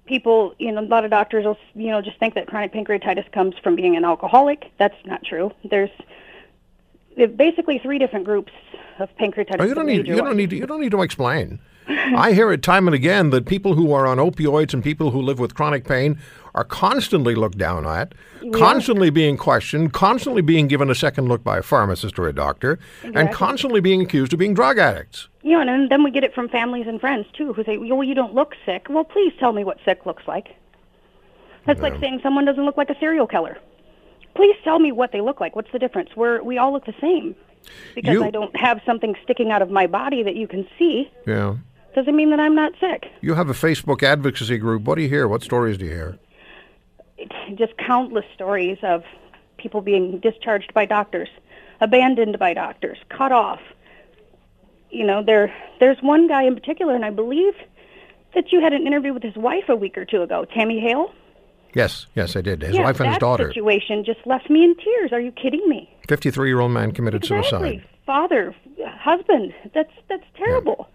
[0.05, 3.31] people, you know, a lot of doctors will, you know, just think that chronic pancreatitis
[3.31, 4.71] comes from being an alcoholic.
[4.77, 5.51] That's not true.
[5.63, 5.89] There's
[7.35, 8.51] basically three different groups
[8.99, 9.61] of pancreatitis.
[9.61, 11.59] Oh, you don't need you don't need to, you don't need to explain.
[11.87, 15.21] I hear it time and again that people who are on opioids and people who
[15.21, 16.19] live with chronic pain
[16.55, 18.51] are constantly looked down at, yeah.
[18.51, 22.79] constantly being questioned, constantly being given a second look by a pharmacist or a doctor,
[22.99, 23.21] exactly.
[23.21, 25.27] and constantly being accused of being drug addicts.
[25.43, 28.03] You know, and then we get it from families and friends too, who say, "Well,
[28.03, 30.55] you don't look sick." Well, please tell me what sick looks like.
[31.65, 33.57] That's like saying someone doesn't look like a serial killer.
[34.35, 35.55] Please tell me what they look like.
[35.55, 36.09] What's the difference?
[36.15, 37.35] We're we all look the same.
[37.95, 41.11] Because you, I don't have something sticking out of my body that you can see.
[41.25, 41.55] Yeah.
[41.95, 43.07] Doesn't mean that I'm not sick.
[43.21, 44.83] You have a Facebook advocacy group.
[44.83, 45.27] What do you hear?
[45.27, 46.19] What stories do you hear?
[47.55, 49.03] just countless stories of
[49.57, 51.29] people being discharged by doctors,
[51.81, 53.59] abandoned by doctors, cut off.
[54.89, 57.53] You know, there there's one guy in particular, and I believe
[58.33, 61.13] that you had an interview with his wife a week or two ago, Tammy Hale.
[61.73, 62.61] Yes, yes, I did.
[62.61, 63.47] His yeah, wife and his daughter.
[63.49, 65.11] situation just left me in tears.
[65.11, 65.89] Are you kidding me?
[66.07, 67.49] Fifty-three-year-old man committed exactly.
[67.49, 67.87] suicide.
[68.05, 68.55] Father,
[68.99, 69.53] husband.
[69.73, 70.75] That's that's terrible.
[70.79, 70.94] Yeah.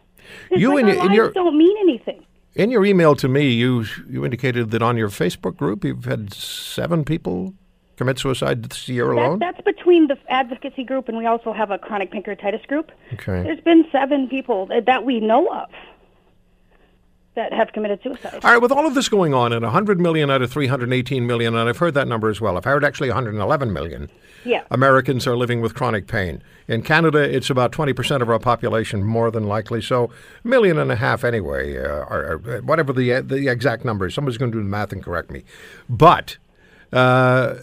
[0.51, 2.25] You like in, in your don't mean anything.
[2.55, 6.33] In your email to me, you you indicated that on your Facebook group you've had
[6.33, 7.55] seven people
[7.97, 9.39] commit suicide this year alone.
[9.39, 12.91] That, that's between the advocacy group and we also have a chronic pancreatitis group.
[13.13, 13.43] Okay.
[13.43, 15.69] There's been seven people that we know of
[17.35, 18.41] that have committed suicide.
[18.45, 21.55] All right, with all of this going on, and 100 million out of 318 million,
[21.55, 22.57] and I've heard that number as well.
[22.57, 24.11] I've heard actually 111 million.
[24.45, 24.65] Yeah.
[24.71, 26.43] Americans are living with chronic pain.
[26.67, 29.81] In Canada, it's about 20% of our population, more than likely.
[29.83, 30.11] So,
[30.45, 34.15] a million and a half anyway, uh, or, or, whatever the the exact number is.
[34.15, 35.45] Somebody's going to do the math and correct me.
[35.89, 36.39] But
[36.93, 37.57] uh,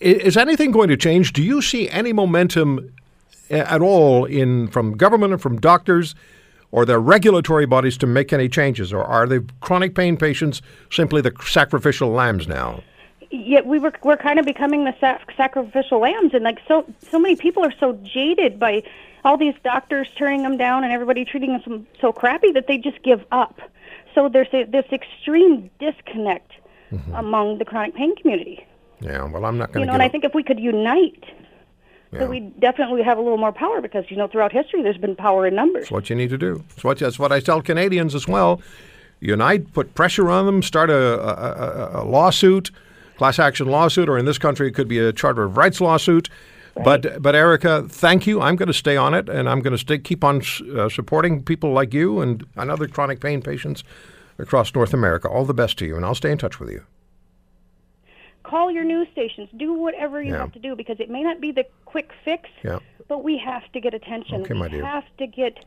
[0.00, 1.32] is anything going to change?
[1.32, 2.92] Do you see any momentum
[3.50, 6.14] uh, at all in from government and from doctors?
[6.74, 8.92] Or their regulatory bodies to make any changes?
[8.92, 10.60] Or are the chronic pain patients
[10.90, 12.82] simply the sacrificial lambs now?
[13.30, 17.18] yet we were we're kind of becoming the sac- sacrificial lambs, and like so so
[17.18, 18.82] many people are so jaded by
[19.24, 23.02] all these doctors turning them down and everybody treating them so crappy that they just
[23.02, 23.58] give up.
[24.14, 26.52] So there's a, this extreme disconnect
[26.92, 27.14] mm-hmm.
[27.14, 28.64] among the chronic pain community.
[29.00, 29.80] Yeah, well, I'm not going to.
[29.80, 31.24] You know, and I think if we could unite,
[32.20, 32.26] yeah.
[32.26, 35.46] we definitely have a little more power because you know throughout history there's been power
[35.46, 35.84] in numbers.
[35.84, 36.64] That's what you need to do.
[36.70, 38.60] That's what that's what I tell Canadians as well.
[39.20, 42.70] Unite, put pressure on them, start a, a, a lawsuit,
[43.16, 46.28] class action lawsuit, or in this country it could be a Charter of Rights lawsuit.
[46.76, 46.84] Right.
[46.84, 48.40] But but Erica, thank you.
[48.40, 50.42] I'm going to stay on it, and I'm going to stay keep on
[50.76, 53.84] uh, supporting people like you and, and other chronic pain patients
[54.38, 55.28] across North America.
[55.28, 56.84] All the best to you, and I'll stay in touch with you
[58.44, 60.38] call your news stations, do whatever you yeah.
[60.38, 62.78] have to do because it may not be the quick fix, yeah.
[63.08, 64.42] but we have to get attention.
[64.42, 64.84] Okay, we my dear.
[64.84, 65.58] have to get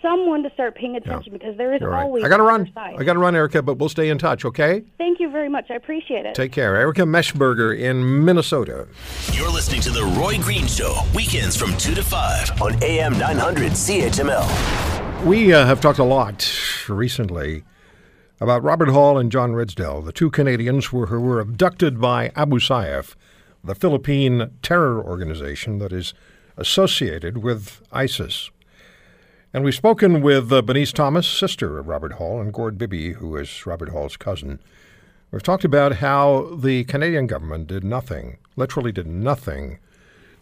[0.00, 1.38] someone to start paying attention yeah.
[1.38, 2.22] because there is You're always.
[2.22, 2.28] Right.
[2.28, 2.72] I got to run.
[2.76, 4.44] I got to run, Erica, but we'll stay in touch.
[4.44, 4.82] Okay.
[4.98, 5.66] Thank you very much.
[5.70, 6.34] I appreciate it.
[6.34, 8.88] Take care, Erica Meshberger in Minnesota.
[9.32, 13.72] You're listening to the Roy Green Show weekends from two to five on AM 900
[13.72, 15.24] CHML.
[15.24, 16.52] We uh, have talked a lot
[16.88, 17.64] recently
[18.42, 23.14] about Robert Hall and John Ridsdale, the two Canadians who were abducted by Abu Sayyaf,
[23.62, 26.12] the Philippine terror organization that is
[26.56, 28.50] associated with ISIS.
[29.54, 30.60] And we've spoken with uh,
[30.92, 34.58] Thomas, sister of Robert Hall, and Gord Bibby, who is Robert Hall's cousin.
[35.30, 39.78] We've talked about how the Canadian government did nothing, literally did nothing,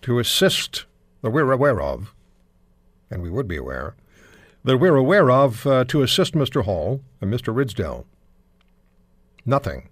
[0.00, 0.86] to assist
[1.20, 2.14] that we're aware of,
[3.10, 3.94] and we would be aware,
[4.64, 6.64] that we're aware of uh, to assist Mr.
[6.64, 7.54] Hall and Mr.
[7.54, 8.04] Ridsdale?
[9.46, 9.88] Nothing.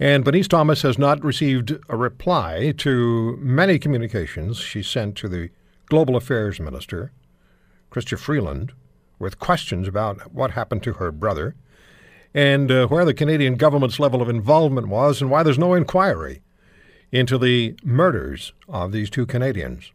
[0.00, 5.50] And Bernice Thomas has not received a reply to many communications she sent to the
[5.86, 7.12] Global Affairs Minister,
[7.90, 8.72] Chrystia Freeland,
[9.18, 11.56] with questions about what happened to her brother
[12.34, 16.42] and uh, where the Canadian government's level of involvement was and why there's no inquiry
[17.10, 19.92] into the murders of these two Canadians.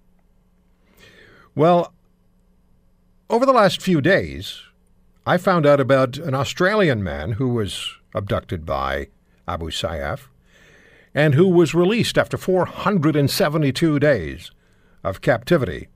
[1.56, 1.93] Well,
[3.34, 4.62] over the last few days,
[5.26, 9.08] I found out about an Australian man who was abducted by
[9.48, 10.28] Abu Sayyaf
[11.16, 14.52] and who was released after 472 days
[15.04, 15.88] of captivity.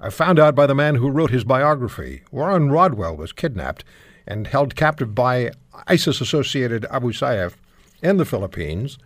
[0.00, 2.22] I found out by the man who wrote his biography.
[2.30, 3.82] Warren Rodwell was kidnapped
[4.24, 5.50] and held captive by
[5.88, 7.54] ISIS associated Abu Sayyaf
[8.00, 8.96] in the Philippines.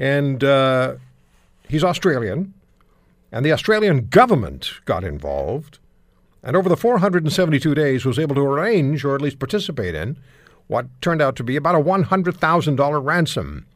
[0.00, 0.94] And uh,
[1.68, 2.54] he's Australian.
[3.30, 5.78] And the Australian government got involved
[6.42, 10.16] and over the 472 days was able to arrange, or at least participate in,
[10.66, 13.66] what turned out to be about a $100,000 ransom.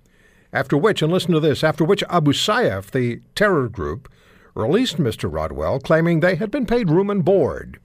[0.52, 4.08] After which, and listen to this, after which Abu Sayyaf, the terror group,
[4.54, 5.32] released Mr.
[5.32, 7.80] Rodwell, claiming they had been paid room and board.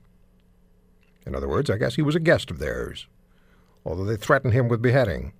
[1.25, 3.07] In other words, I guess he was a guest of theirs,
[3.83, 5.33] although they threatened him with beheading.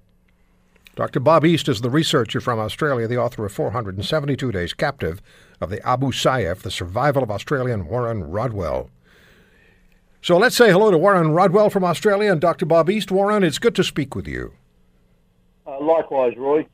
[0.96, 1.20] Dr.
[1.20, 5.22] Bob East is the researcher from Australia, the author of 472 Days Captive
[5.62, 8.90] of the Abu Sayyaf, The Survival of Australian Warren Rodwell.
[10.22, 12.66] So let's say hello to Warren Rodwell from Australia and Dr.
[12.66, 13.10] Bob East.
[13.10, 14.54] Warren, it's good to speak with you.
[15.66, 16.66] Uh, likewise, Roy.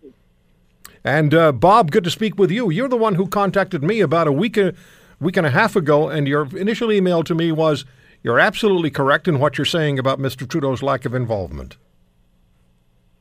[1.04, 2.72] And uh, Bob, good to speak with you.
[2.72, 4.74] You're the one who contacted me about a week, a
[5.20, 7.86] week and a half ago, and your initial email to me was,
[8.24, 10.50] "You're absolutely correct in what you're saying about Mr.
[10.50, 11.78] Trudeau's lack of involvement."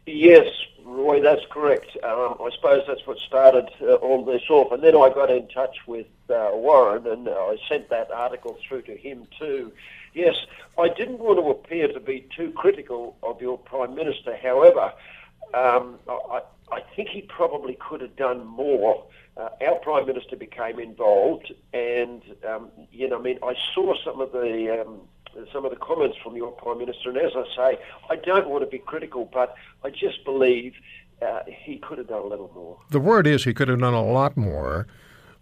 [0.06, 0.46] Yes,
[0.86, 1.88] Roy, that's correct.
[2.02, 5.46] Um, I suppose that's what started uh, all this off, and then I got in
[5.48, 9.70] touch with uh, Warren, and I sent that article through to him too.
[10.14, 10.36] Yes,
[10.78, 14.36] I didn't want to appear to be too critical of your Prime Minister.
[14.36, 14.92] However,
[15.52, 16.40] um, I,
[16.70, 19.04] I, think he probably could have done more.
[19.36, 24.20] Uh, our Prime Minister became involved, and um, you know, I mean, I saw some
[24.20, 25.00] of the um,
[25.52, 28.62] some of the comments from your Prime Minister, and as I say, I don't want
[28.62, 30.74] to be critical, but I just believe
[31.20, 32.78] uh, he could have done a little more.
[32.90, 34.86] The word is he could have done a lot more.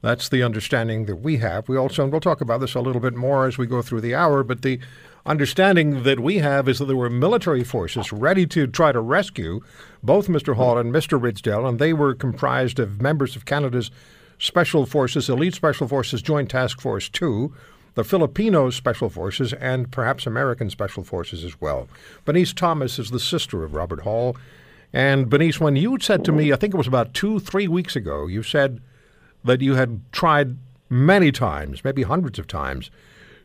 [0.03, 1.69] That's the understanding that we have.
[1.69, 4.01] We also, and we'll talk about this a little bit more as we go through
[4.01, 4.81] the hour, but the
[5.25, 9.61] understanding that we have is that there were military forces ready to try to rescue
[10.03, 10.57] both Mr.
[10.57, 11.21] Hall and Mr.
[11.21, 13.93] Ridsdale, and they were comprised of members of Canada's
[14.39, 17.55] Special Forces, Elite Special Forces Joint Task Force 2,
[17.95, 21.89] the Filipino Special Forces, and perhaps American Special Forces as well.
[22.25, 24.37] Bernice Thomas is the sister of Robert Hall.
[24.93, 27.95] And Bernice, when you said to me, I think it was about two, three weeks
[27.95, 28.81] ago, you said
[29.45, 30.57] that you had tried
[30.89, 32.91] many times, maybe hundreds of times,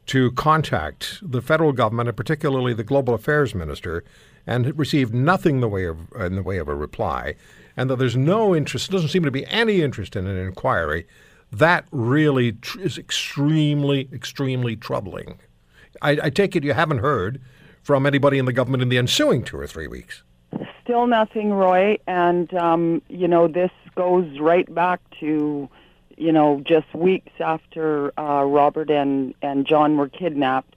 [0.07, 4.03] to contact the federal government and particularly the global affairs minister,
[4.45, 7.35] and received nothing in the way of in the way of a reply,
[7.75, 11.05] and that there's no interest, doesn't seem to be any interest in an inquiry.
[11.51, 15.39] That really tr- is extremely, extremely troubling.
[16.01, 17.41] I, I take it you haven't heard
[17.83, 20.23] from anybody in the government in the ensuing two or three weeks.
[20.83, 21.97] still nothing, Roy.
[22.07, 25.69] And um, you know, this goes right back to
[26.17, 30.75] you know just weeks after uh, Robert and and John were kidnapped,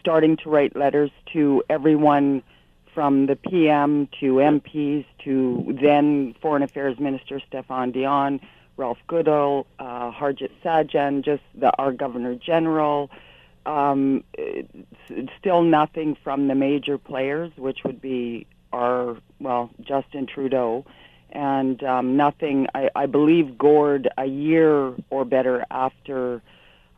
[0.00, 2.42] starting to write letters to everyone
[2.94, 8.40] from the PM to MPs to then Foreign Affairs Minister Stéphane Dion,
[8.76, 13.10] Ralph Goodale, uh, Harjit Sajjan, just the, our Governor General.
[13.64, 14.24] Um,
[15.38, 20.84] still nothing from the major players, which would be our, well, Justin Trudeau.
[21.32, 26.42] And um, nothing, I, I believe, Gord, a year or better after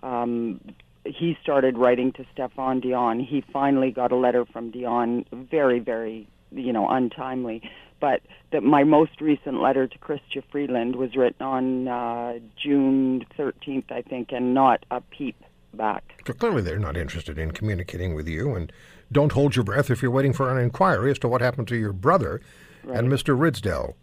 [0.03, 0.61] um,
[1.05, 6.27] he started writing to Stéphane Dion, he finally got a letter from Dion, very, very,
[6.51, 7.63] you know, untimely.
[8.01, 13.91] But that my most recent letter to Chrystia Freeland was written on uh, June 13th,
[13.91, 15.37] I think, and not a peep
[15.73, 16.23] back.
[16.27, 18.73] So clearly they're not interested in communicating with you, and
[19.11, 21.77] don't hold your breath if you're waiting for an inquiry as to what happened to
[21.77, 22.41] your brother
[22.85, 22.99] right.
[22.99, 23.39] and Mr.
[23.39, 23.95] Ridsdale.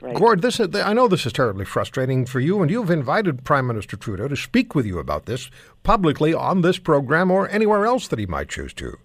[0.00, 0.16] Right.
[0.16, 3.66] Gord, this is, I know this is terribly frustrating for you, and you've invited Prime
[3.66, 5.50] Minister Trudeau to speak with you about this
[5.82, 8.98] publicly on this program or anywhere else that he might choose to.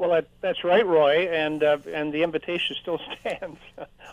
[0.00, 3.58] Well, that, that's right, Roy, and uh, and the invitation still stands.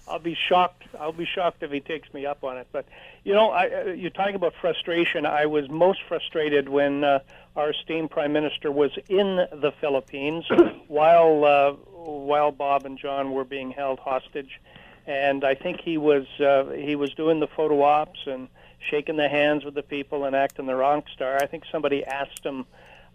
[0.05, 0.83] I'll be shocked.
[0.99, 2.67] I'll be shocked if he takes me up on it.
[2.73, 2.85] But
[3.23, 5.25] you know, I, uh, you're talking about frustration.
[5.25, 7.19] I was most frustrated when uh,
[7.55, 10.43] our esteemed prime minister was in the Philippines
[10.89, 14.59] while uh, while Bob and John were being held hostage,
[15.07, 18.49] and I think he was uh, he was doing the photo ops and
[18.91, 21.37] shaking the hands with the people and acting the rock star.
[21.41, 22.65] I think somebody asked him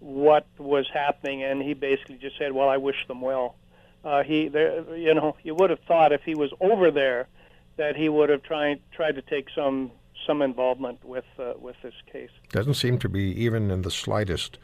[0.00, 3.56] what was happening, and he basically just said, "Well, I wish them well."
[4.04, 7.28] Uh, he, there, you know, you would have thought if he was over there
[7.76, 9.92] that he would have tried tried to take some
[10.26, 12.30] some involvement with uh, with this case.
[12.50, 14.58] Doesn't seem to be even in the slightest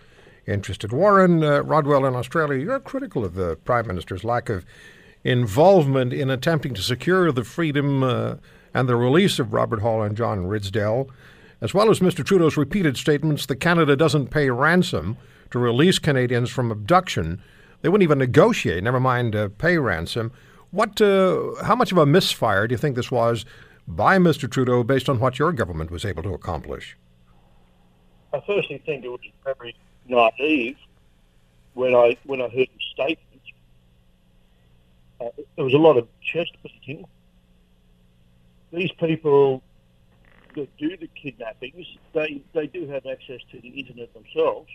[0.46, 0.92] interested.
[0.92, 4.64] Warren uh, Rodwell in Australia, you're critical of the Prime Minister's lack of
[5.24, 8.36] involvement in attempting to secure the freedom uh,
[8.74, 11.08] and the release of Robert Hall and John Ridsdale
[11.60, 12.24] as well as Mr.
[12.24, 15.16] Trudeau's repeated statements that Canada doesn't pay ransom
[15.50, 17.42] to release Canadians from abduction.
[17.82, 20.32] They wouldn't even negotiate, never mind uh, pay ransom.
[20.70, 23.44] What, uh, how much of a misfire do you think this was
[23.86, 24.50] by Mr.
[24.50, 26.96] Trudeau based on what your government was able to accomplish?
[28.32, 29.74] I firstly think it was very
[30.06, 30.76] naive
[31.72, 33.22] when I when I heard his statements.
[35.20, 37.04] There was a lot of chest beating.
[38.72, 39.62] These people
[40.54, 44.70] that do the kidnappings, they, they do have access to the internet themselves.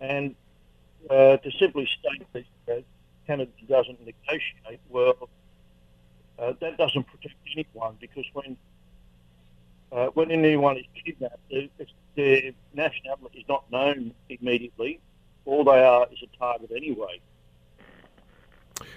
[0.00, 0.34] And
[1.08, 2.80] uh, to simply state that uh,
[3.26, 5.28] Canada doesn't negotiate, well,
[6.38, 8.56] uh, that doesn't protect anyone because when
[9.92, 11.40] uh, when anyone is kidnapped,
[12.16, 15.00] their nationality is not known immediately.
[15.44, 17.20] All they are is a target anyway.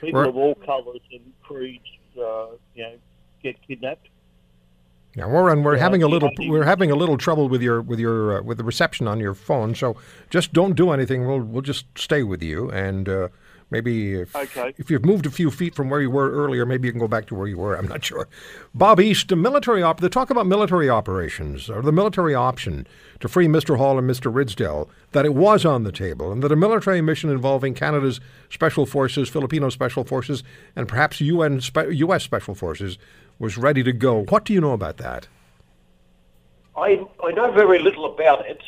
[0.01, 1.83] People of all colours and creeds,
[2.17, 2.95] uh, you know,
[3.41, 4.07] get kidnapped.
[5.15, 8.39] Now, Warren, we're having a little we're having a little trouble with your with your
[8.39, 9.75] uh, with the reception on your phone.
[9.75, 9.95] So
[10.31, 11.27] just don't do anything.
[11.27, 13.27] We'll we'll just stay with you, and uh,
[13.73, 14.73] maybe if okay.
[14.77, 17.07] if you've moved a few feet from where you were earlier, maybe you can go
[17.07, 17.75] back to where you were.
[17.75, 18.29] I'm not sure.
[18.73, 19.99] Bob East, the military op.
[19.99, 22.87] The talk about military operations or the military option
[23.19, 23.77] to free Mr.
[23.77, 24.31] Hall and Mr.
[24.31, 28.85] Ridsdale that it was on the table, and that a military mission involving Canada's special
[28.85, 30.43] forces, Filipino special forces,
[30.75, 32.23] and perhaps UN spe- U.S.
[32.23, 32.97] special forces
[33.39, 34.23] was ready to go.
[34.25, 35.27] What do you know about that?
[36.77, 38.61] I, I know very little about it.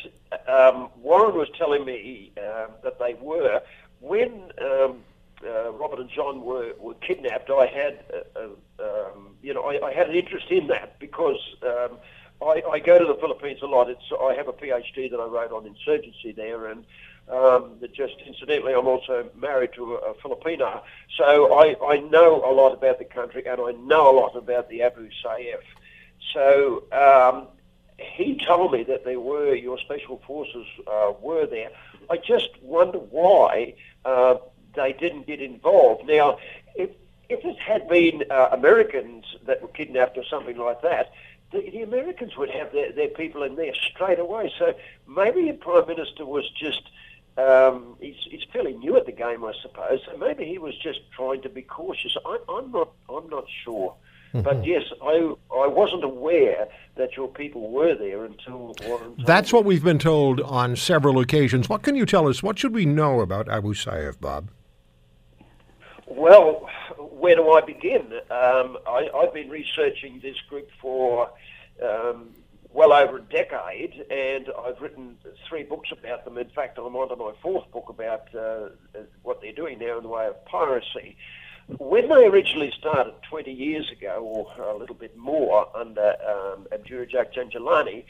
[0.48, 3.60] Um, Warren was telling me uh, that they were.
[4.06, 5.02] When um,
[5.44, 8.04] uh, Robert and John were, were kidnapped, I had,
[8.36, 8.48] uh,
[8.78, 11.98] um, you know, I, I, had an interest in that because um,
[12.40, 13.90] I, I, go to the Philippines a lot.
[13.90, 16.84] It's, I have a PhD that I wrote on insurgency there, and
[17.28, 20.84] um, just incidentally, I'm also married to a, a Filipino,
[21.16, 24.68] so I, I know a lot about the country and I know a lot about
[24.68, 25.64] the Abu Sayyaf.
[26.32, 27.48] So um,
[27.98, 31.70] he told me that there were your special forces uh, were there.
[32.10, 33.74] I just wonder why
[34.06, 34.36] uh,
[34.74, 36.06] they didn't get involved.
[36.06, 36.38] Now,
[36.74, 36.90] if
[37.28, 41.12] if it had been uh, Americans that were kidnapped or something like that,
[41.52, 44.52] the, the Americans would have their, their people in there straight away.
[44.58, 44.74] So
[45.08, 46.82] maybe the Prime Minister was just
[47.36, 50.00] um, he's, he's fairly new at the game, I suppose.
[50.06, 52.16] So maybe he was just trying to be cautious.
[52.24, 52.92] I, I'm not.
[53.08, 53.94] I'm not sure.
[54.36, 54.42] Mm-hmm.
[54.42, 58.74] But yes, I I wasn't aware that your people were there until.
[59.24, 61.68] That's what we've been told on several occasions.
[61.68, 62.42] What can you tell us?
[62.42, 64.50] What should we know about Abu Sayyaf, Bob?
[66.06, 66.68] Well,
[66.98, 68.12] where do I begin?
[68.30, 71.30] Um, I, have been researching this group for
[71.82, 72.28] um,
[72.72, 75.16] well over a decade, and I've written
[75.48, 76.36] three books about them.
[76.36, 78.68] In fact, I'm on to my fourth book about uh,
[79.22, 81.16] what they're doing now in the way of piracy.
[81.78, 87.34] When they originally started 20 years ago, or a little bit more, under um, Abdurajak
[87.34, 88.04] Janjalani,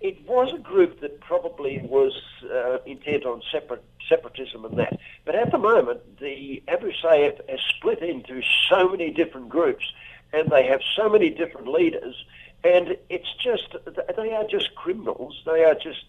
[0.00, 2.12] it was a group that probably was
[2.52, 4.98] uh, intent on separate, separatism and that.
[5.24, 9.84] But at the moment, the Abu Sayyaf has split into so many different groups,
[10.32, 12.14] and they have so many different leaders,
[12.62, 13.74] and it's just
[14.16, 15.40] they are just criminals.
[15.46, 16.04] They are just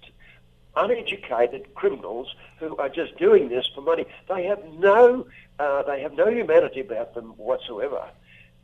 [0.76, 4.06] uneducated criminals who are just doing this for money.
[4.28, 5.28] They have no
[5.60, 8.08] uh, they have no humanity about them whatsoever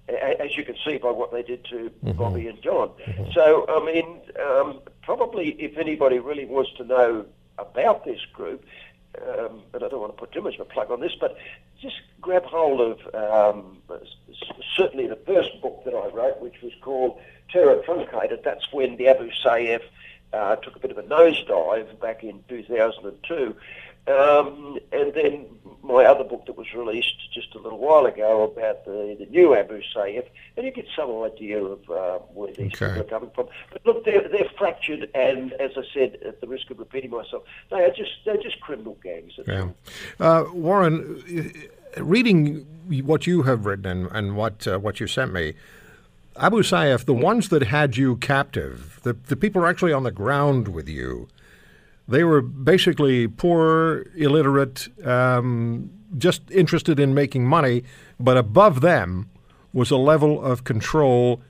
[0.09, 2.11] as you can see by what they did to mm-hmm.
[2.17, 2.89] Bobby and John.
[2.89, 3.31] Mm-hmm.
[3.33, 7.25] So, I mean, um, probably if anybody really wants to know
[7.57, 8.65] about this group,
[9.21, 11.37] um, but I don't want to put too much of a plug on this, but
[11.81, 13.77] just grab hold of um,
[14.75, 17.19] certainly the first book that I wrote, which was called
[17.49, 18.41] Terror Truncated.
[18.43, 19.81] That's when the Abu Sayyaf
[20.33, 23.55] uh, took a bit of a nosedive back in 2002.
[24.05, 25.45] Um, and then
[25.81, 29.55] my other book that was released just a little while ago about the, the new
[29.55, 30.25] Abu Sayyaf,
[30.55, 32.87] and you get some idea of uh, where these okay.
[32.87, 33.47] people are coming from.
[33.71, 37.43] But look, they're, they're fractured, and as I said, at the risk of repeating myself,
[37.69, 39.33] they are just they're just criminal gangs.
[39.45, 39.69] Yeah.
[40.19, 41.21] Uh, Warren,
[41.97, 42.65] reading
[43.05, 45.53] what you have written and, and what uh, what you sent me.
[46.37, 50.11] Abu Sayyaf, the ones that had you captive, the, the people are actually on the
[50.11, 51.27] ground with you,
[52.07, 57.83] they were basically poor, illiterate, um, just interested in making money,
[58.19, 59.29] but above them
[59.71, 61.41] was a level of control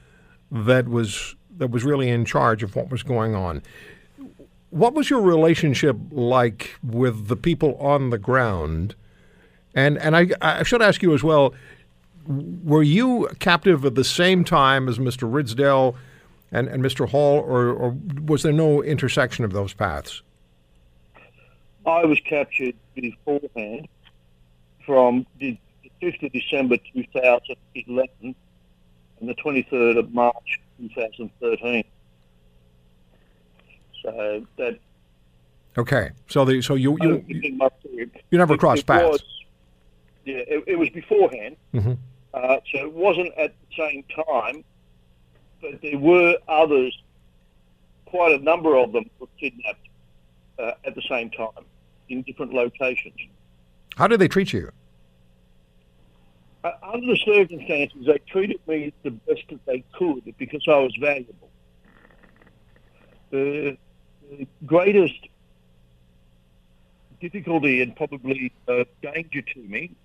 [0.52, 3.62] that was that was really in charge of what was going on.
[4.70, 8.96] What was your relationship like with the people on the ground?
[9.76, 11.54] And and I, I should ask you as well,
[12.28, 15.30] were you captive at the same time as Mr.
[15.30, 15.96] Ridsdale
[16.52, 17.10] and, and Mr.
[17.10, 20.22] Hall, or, or was there no intersection of those paths?
[21.86, 23.88] I was captured beforehand
[24.86, 25.58] from the
[26.02, 28.36] 5th of December 2011 and
[29.30, 31.84] the 23rd of March 2013.
[34.02, 34.80] So that.
[35.78, 37.60] Okay, so the so you you you,
[38.32, 39.10] you never crossed paths.
[39.10, 39.24] Was,
[40.26, 41.56] yeah, it, it, was beforehand.
[41.74, 41.94] Mm-hmm.
[42.34, 44.64] Uh, so it wasn't at the same time,
[45.62, 46.98] but there were others.
[48.06, 49.88] Quite a number of them were kidnapped
[50.60, 51.66] uh, at the same time
[52.10, 53.16] in different locations.
[53.96, 54.72] How did they treat you?
[56.64, 60.96] Uh, under the circumstances, they treated me the best that they could because I was
[61.00, 61.50] valuable.
[63.32, 63.78] The,
[64.30, 65.28] the greatest
[67.20, 69.96] difficulty and probably uh, danger to me,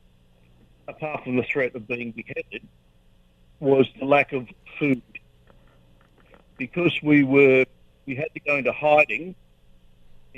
[0.88, 2.66] apart from the threat of being beheaded,
[3.61, 5.03] was the lack of food.
[6.57, 7.66] Because we were,
[8.07, 9.36] we had to go into hiding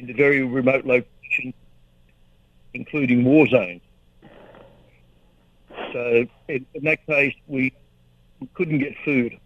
[0.01, 1.55] in the very remote locations,
[2.73, 3.83] including war zones.
[5.93, 7.75] So in, in that case, we,
[8.41, 9.39] we couldn't get food.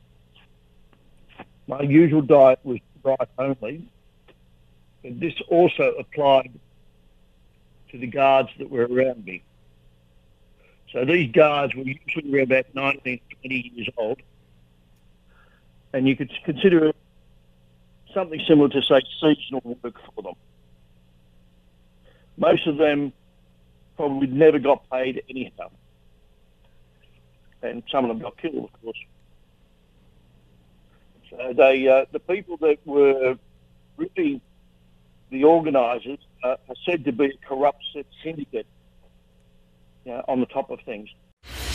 [1.67, 3.89] My usual diet was rice only,
[5.03, 6.53] but this also applied
[7.91, 9.43] to the guards that were around me.
[10.93, 14.21] So these guards were usually about 19, 20 years old,
[15.93, 16.97] and you could consider it
[18.15, 20.35] something similar to, say, seasonal work for them.
[22.37, 23.13] Most of them
[23.97, 25.71] probably never got paid anyhow.
[27.63, 28.99] And some of them got killed, of course.
[31.31, 33.37] So they, uh, the people that were
[33.97, 34.41] really
[35.31, 37.83] the organisers uh, are said to be a corrupt
[38.23, 38.67] syndicate
[40.05, 41.09] you know, on the top of things.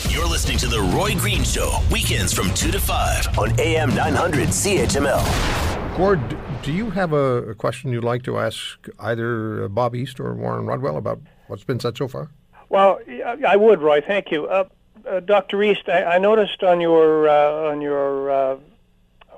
[0.08, 4.48] You're listening to The Roy Green Show, weekends from 2 to 5 on AM 900
[4.48, 5.69] CHML.
[6.00, 10.64] Gord, do you have a, question you'd like to ask either Bob East or Warren
[10.64, 12.30] Rodwell about what's been said so far?
[12.70, 13.00] Well,
[13.46, 14.00] I would, Roy.
[14.00, 14.46] Thank you.
[14.46, 14.64] Uh,
[15.06, 15.62] uh, Dr.
[15.62, 18.56] East, I, I, noticed on your uh, on your uh,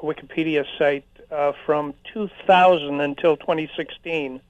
[0.04, 4.40] Wikipedia site uh, from 2000 until 2016,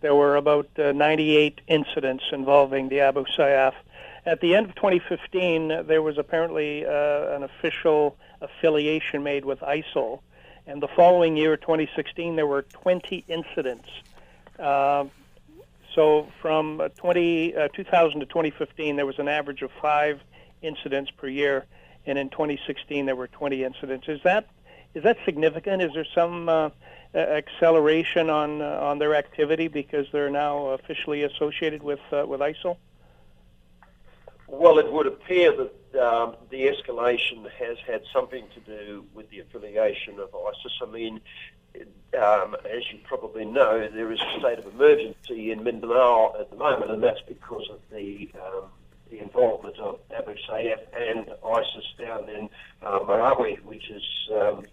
[0.00, 3.74] there were about uh, 98 incidents involving the Abu Sayyaf.
[4.26, 10.22] At the end of 2015, there was apparently an official affiliation made with ISIL,
[10.66, 13.88] and the following year, 2016, there were 20 incidents.
[14.58, 15.04] Uh,
[15.94, 20.20] so from uh, 20, uh, 2000 to 2015, there was an average of five
[20.62, 21.66] incidents per year,
[22.06, 24.08] and in 2016 there were 20 incidents.
[24.08, 24.48] Is that
[24.94, 25.80] is that significant?
[25.80, 26.68] Is there some uh,
[27.14, 32.76] acceleration on uh, on their activity because they're now officially associated with uh, with ISIL?
[34.46, 39.40] Well, it would appear that um, the escalation has had something to do with the
[39.40, 40.72] affiliation of ISIS.
[40.82, 41.20] I mean,
[42.20, 46.56] um, as you probably know, there is a state of emergency in Mindanao at the
[46.56, 48.64] moment, and that's because of the um,
[49.10, 52.48] the involvement of Abu Sayyaf and ISIS down in
[52.82, 54.64] uh, Marawi, which is um,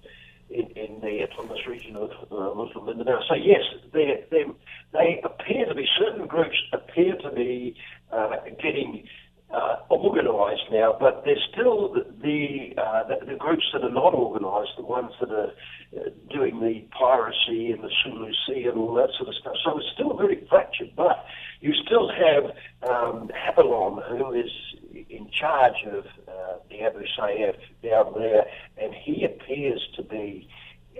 [0.49, 3.21] in, in the autonomous region of uh, Muslim Mindanao.
[3.27, 3.61] So yes,
[3.91, 4.25] they
[4.91, 7.75] they appear to be certain groups appear to be
[8.11, 9.07] uh, getting
[9.51, 14.71] uh, organised now, but there's still the, uh, the, the groups that are not organised,
[14.77, 15.51] the ones that are
[15.97, 19.55] uh, doing the piracy and the Sulu Sea and all that sort of stuff.
[19.63, 21.25] So it's still very fractured, but
[21.61, 22.51] you still have
[22.87, 23.29] um,
[24.07, 24.51] who is
[25.09, 28.45] in charge of uh, the Abu Sayyaf down there,
[28.77, 30.47] and he appears to be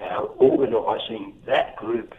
[0.01, 2.15] uh, organising that group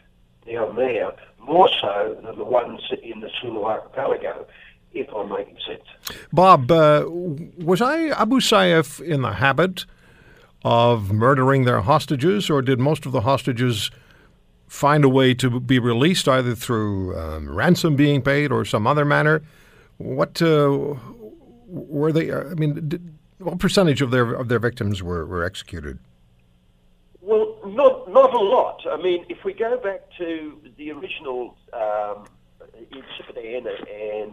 [0.47, 4.47] down there more so than the ones in the Sulu Archipelago
[4.93, 6.19] if I'm making sense.
[6.33, 9.87] Bob, uh, was I Abu Sayyaf in the habit
[10.65, 13.91] of murdering their hostages, or did most of the hostages
[14.67, 19.05] find a way to be released either through um, ransom being paid or some other
[19.05, 19.43] manner?
[19.99, 20.95] What uh,
[21.67, 22.33] were they?
[22.33, 25.99] I mean, did, what percentage of their of their victims were, were executed?
[27.21, 28.83] Well, not not a lot.
[28.91, 32.27] I mean, if we go back to the original um,
[33.37, 34.33] in and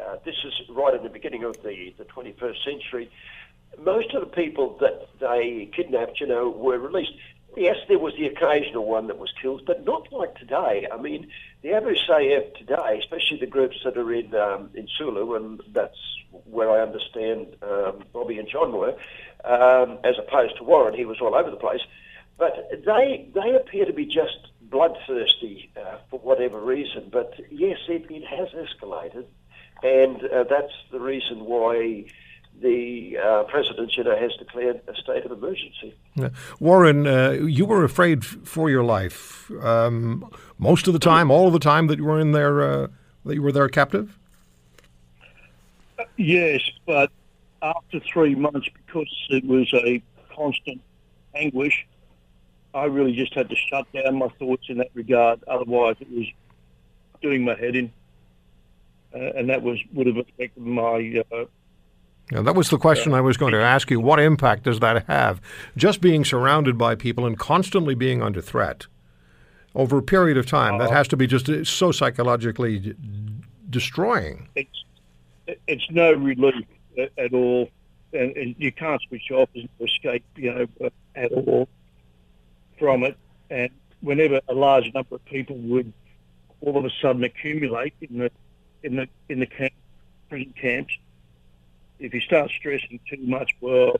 [0.00, 3.10] uh, this is right in the beginning of the, the 21st century.
[3.82, 7.12] Most of the people that they kidnapped, you know, were released.
[7.56, 10.88] Yes, there was the occasional one that was killed, but not like today.
[10.92, 11.28] I mean,
[11.62, 15.98] the Abu Sayyaf today, especially the groups that are in um, in Sulu, and that's
[16.46, 18.96] where I understand um, Bobby and John were,
[19.44, 21.82] um, as opposed to Warren, he was all over the place.
[22.38, 27.08] But they they appear to be just bloodthirsty uh, for whatever reason.
[27.12, 29.26] But yes, it, it has escalated
[29.82, 32.04] and uh, that's the reason why
[32.60, 35.94] the uh, president, you know, has declared a state of emergency.
[36.14, 36.28] Yeah.
[36.60, 41.52] Warren, uh, you were afraid for your life um, most of the time, all of
[41.52, 42.86] the time that you were in there, uh,
[43.24, 44.18] that you were there captive.
[46.16, 47.10] Yes, but
[47.62, 50.02] after three months, because it was a
[50.34, 50.80] constant
[51.34, 51.86] anguish,
[52.72, 55.42] I really just had to shut down my thoughts in that regard.
[55.48, 56.26] Otherwise, it was
[57.20, 57.90] doing my head in uh,
[59.14, 61.22] and that was would have affected my.
[61.32, 61.44] Uh,
[62.32, 64.00] yeah, that was the question I was going to ask you.
[64.00, 65.40] What impact does that have?
[65.76, 68.86] Just being surrounded by people and constantly being under threat
[69.74, 72.94] over a period of time, that uh, has to be just uh, so psychologically d-
[73.68, 74.48] destroying.
[74.54, 74.84] It's
[75.66, 76.66] it's no relief
[77.18, 77.68] at all,
[78.12, 79.50] and, and you can't switch off.
[79.54, 81.68] and escape, you know, uh, at all
[82.78, 83.16] from it.
[83.50, 85.92] And whenever a large number of people would
[86.60, 88.30] all of a sudden accumulate in the
[88.84, 89.72] in the in the camp,
[90.28, 90.96] prison camps.
[91.98, 93.96] If you start stressing too much, well,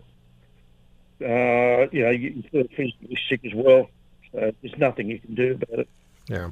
[1.21, 3.89] uh, you know, you feel physically sick as well.
[4.33, 5.89] So there's nothing you can do about it.
[6.29, 6.51] Yeah.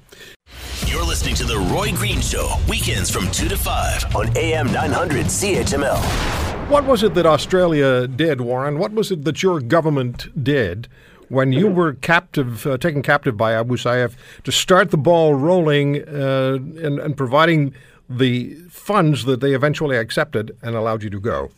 [0.87, 5.27] You're listening to the Roy Green Show weekends from two to five on AM 900
[5.27, 6.69] CHML.
[6.69, 8.79] What was it that Australia did, Warren?
[8.79, 10.89] What was it that your government did?
[11.33, 14.15] when you were captive, uh, taken captive by Abu Sayyaf,
[14.45, 17.75] to start the ball rolling uh, and, and, providing
[18.19, 21.51] the funds that they eventually accepted and allowed you to go?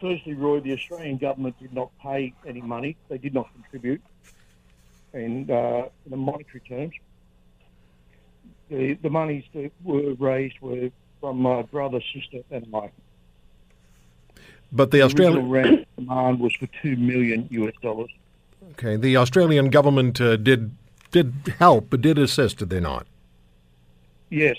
[0.00, 2.96] Firstly, Roy, the Australian government did not pay any money.
[3.08, 4.02] They did not contribute
[5.12, 6.94] in, uh, in monetary terms.
[8.68, 10.90] The, the monies that were raised were
[11.20, 12.90] from my brother, sister, and I.
[14.72, 18.10] But the, the Australian demand was for two million US dollars.
[18.72, 20.72] Okay, the Australian government uh, did
[21.12, 23.06] did help, but did assist, did they not?
[24.34, 24.56] Yes.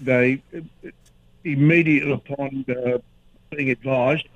[0.00, 0.40] They
[1.44, 2.98] immediately upon uh,
[3.50, 4.26] being advised,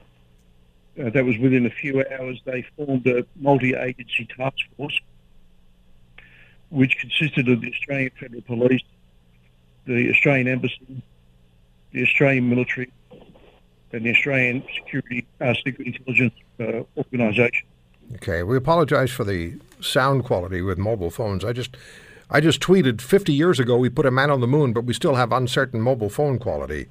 [1.02, 5.00] uh, that was within a few hours, they formed a multi-agency task force,
[6.68, 8.82] which consisted of the Australian Federal Police,
[9.86, 11.02] the Australian Embassy,
[11.92, 12.92] the Australian military,
[13.92, 17.66] and the Australian Security uh, Secret Intelligence uh, Organisation.
[18.16, 21.42] Okay, we apologize for the sound quality with mobile phones.
[21.42, 21.74] I just
[22.34, 24.92] I just tweeted 50 years ago we put a man on the moon, but we
[24.92, 26.88] still have uncertain mobile phone quality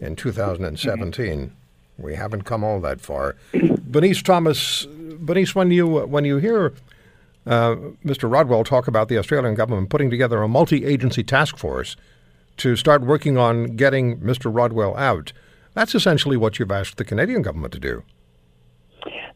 [0.00, 1.26] in 2017.
[1.26, 2.02] Mm-hmm.
[2.02, 3.34] We haven't come all that far.
[3.52, 4.86] Bernice Thomas,
[5.18, 6.74] Bernice, when you when you hear
[7.44, 7.74] uh,
[8.04, 8.30] Mr.
[8.30, 11.96] Rodwell talk about the Australian government putting together a multi-agency task force
[12.58, 14.54] to start working on getting Mr.
[14.54, 15.32] Rodwell out,
[15.72, 18.04] that's essentially what you've asked the Canadian government to do.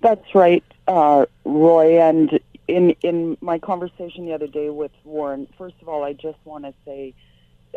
[0.03, 2.01] That's right, uh, Roy.
[2.01, 2.39] And
[2.69, 6.65] in in my conversation the other day with Warren, first of all, I just want
[6.67, 7.15] to say,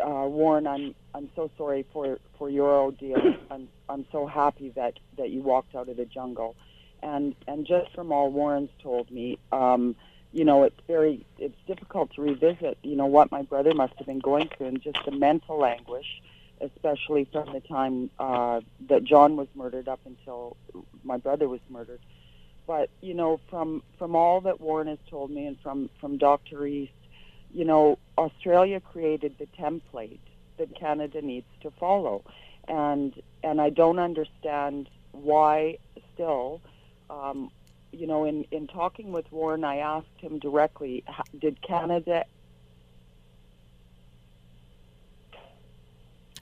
[0.04, 3.18] uh, Warren, I'm I'm so sorry for for your ordeal.
[3.52, 6.56] I'm I'm so happy that that you walked out of the jungle,
[7.04, 9.96] and and just from all Warren's told me, um,
[10.34, 14.08] you know, it's very it's difficult to revisit, you know, what my brother must have
[14.08, 16.08] been going through, and just the mental anguish
[16.62, 20.58] especially from the time uh, that John was murdered up until
[21.04, 22.00] my brother was murdered.
[22.72, 26.66] But you know, from from all that Warren has told me, and from from Dr.
[26.66, 26.94] East,
[27.54, 30.22] you know, Australia created the template
[30.58, 32.24] that Canada needs to follow,
[32.70, 33.14] and
[33.44, 35.80] and I don't understand why
[36.14, 36.62] still.
[37.10, 37.52] Um,
[37.92, 41.04] you know, in, in talking with Warren, I asked him directly,
[41.38, 42.24] did Canada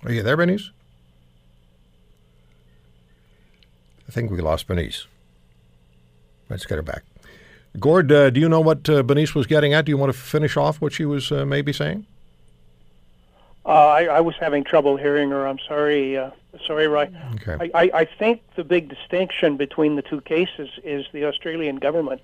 [0.04, 0.70] Are you there, Bernice?
[4.08, 5.08] I think we lost Bernice.
[6.50, 7.04] Let's get her back.
[7.80, 9.86] Gord, uh, do you know what uh, Bernice was getting at?
[9.86, 12.06] Do you want to finish off what she was uh, maybe saying?
[13.66, 15.46] Uh, I, I, was having trouble hearing her.
[15.46, 16.32] I'm sorry, uh,
[16.66, 17.12] sorry, Roy.
[17.36, 17.70] Okay.
[17.76, 22.22] I, I, think the big distinction between the two cases is the Australian government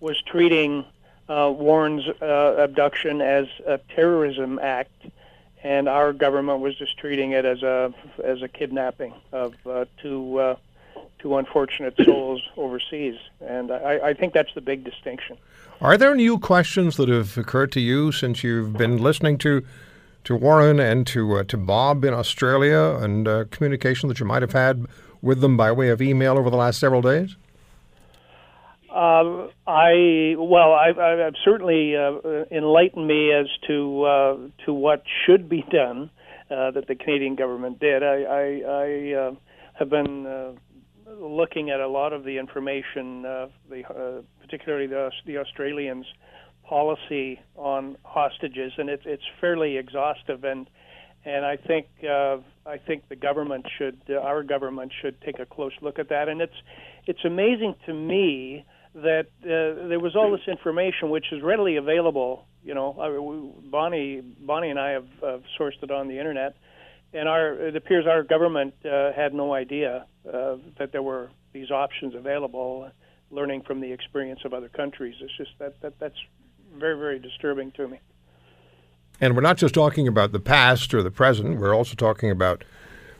[0.00, 0.84] was treating
[1.28, 4.90] uh, Warren's abduction as a terrorism act
[5.62, 7.92] and our government was just treating it as a
[8.24, 10.56] as a kidnapping of uh, two
[11.20, 15.36] two unfortunate souls overseas, and I, I think that's the big distinction.
[15.80, 19.62] Are there new questions that have occurred to you since you've been listening to
[20.24, 24.42] to Warren and to uh, to Bob in Australia, and uh, communication that you might
[24.42, 24.86] have had
[25.22, 27.36] with them by way of email over the last several days?
[28.90, 30.92] Uh, I well, I,
[31.24, 36.10] have certainly uh, enlightened me as to uh, to what should be done
[36.50, 38.02] uh, that the Canadian government did.
[38.02, 39.34] I, I, I uh,
[39.74, 40.52] have been uh,
[41.18, 46.06] looking at a lot of the information, the, particularly the, the Australians'
[46.64, 50.68] policy on hostages, and it's it's fairly exhaustive and.
[51.22, 55.98] And I think I think the government should, our government should take a close look
[55.98, 56.30] at that.
[56.30, 56.54] And it's
[57.06, 62.46] it's amazing to me that uh, there was all this information which is readily available.
[62.64, 66.56] You know, I, Bonnie, Bonnie and I have, have sourced it on the internet,
[67.12, 71.70] and our it appears our government uh, had no idea uh, that there were these
[71.70, 72.90] options available.
[73.32, 76.16] Learning from the experience of other countries, it's just that, that that's
[76.74, 78.00] very very disturbing to me.
[79.20, 81.60] And we're not just talking about the past or the present.
[81.60, 82.64] We're also talking about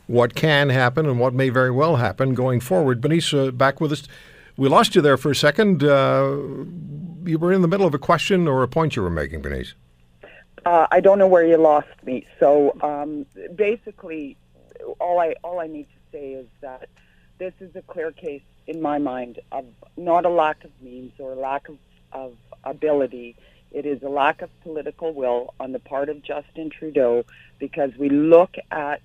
[0.07, 3.01] what can happen and what may very well happen going forward.
[3.01, 4.09] Benisa, back with us.
[4.57, 5.85] We lost you there for a second.
[5.85, 6.37] Uh,
[7.25, 9.75] you were in the middle of a question or a point you were making, Bernice.
[10.67, 12.27] Uh, I don't know where you lost me.
[12.39, 13.25] So um,
[13.55, 14.37] basically,
[14.99, 16.89] all I all I need to say is that
[17.39, 19.65] this is a clear case in my mind of
[19.97, 21.79] not a lack of means or a lack of,
[22.13, 23.37] of ability.
[23.73, 27.25] It is a lack of political will on the part of Justin Trudeau
[27.59, 29.01] because we look at,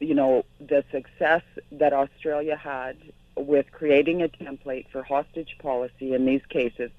[0.00, 1.42] you know, the success
[1.72, 2.96] that Australia had
[3.36, 6.90] with creating a template for hostage policy in these cases.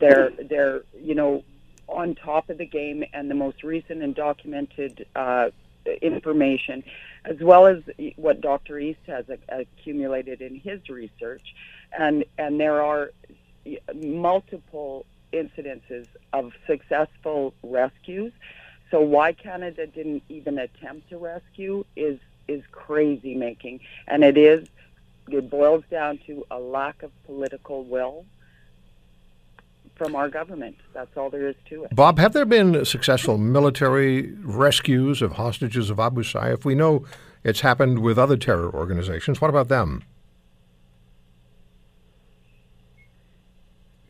[0.00, 1.44] They're they're you know
[1.88, 5.50] on top of the game and the most recent and documented uh,
[6.02, 6.84] information,
[7.24, 7.82] as well as
[8.16, 8.78] what Dr.
[8.78, 11.54] East has accumulated in his research,
[11.98, 13.10] and and there are
[13.94, 18.32] multiple incidences of successful rescues.
[18.90, 24.68] So why Canada didn't even attempt to rescue is is crazy making, and it is
[25.28, 28.26] it boils down to a lack of political will
[29.94, 30.76] from our government.
[30.92, 31.94] That's all there is to it.
[31.94, 36.64] Bob, have there been successful military rescues of hostages of Abu Sayyaf?
[36.64, 37.04] We know
[37.44, 39.40] it's happened with other terror organizations.
[39.40, 40.02] What about them?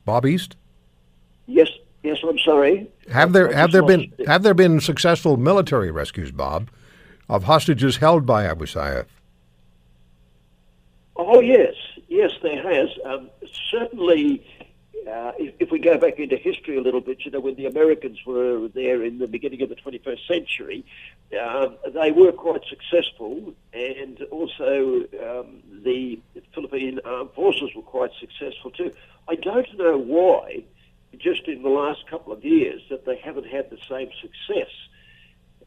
[0.04, 0.56] Bob East?
[1.46, 1.68] Yes,
[2.02, 2.90] yes, I'm sorry.
[3.10, 6.70] Have there have there been have there been successful military rescues, Bob,
[7.28, 9.06] of hostages held by Abu Sayyaf?
[11.16, 11.74] Oh yes,
[12.08, 12.88] yes, there has.
[13.04, 13.30] Um,
[13.70, 14.44] certainly,
[15.06, 17.66] uh, if, if, we go back into history a little bit, you know, when the
[17.66, 20.84] Americans were there in the beginning of the 21st century,
[21.40, 26.18] um, they were quite successful, and also um, the
[26.54, 28.92] Philippine armed forces were quite successful too.
[29.28, 30.64] I don't know why,
[31.18, 34.70] just in the last couple of years, that they haven't had the same success.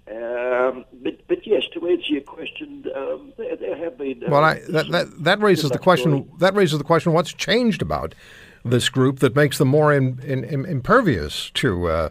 [0.10, 4.24] Um, but, but yes, to answer your question, um, there, there, have been.
[4.24, 6.32] Uh, well, I, that, that, that raises the question.
[6.40, 8.16] That raises the question: What's changed about
[8.70, 12.10] this group that makes them more in, in, in, impervious to uh,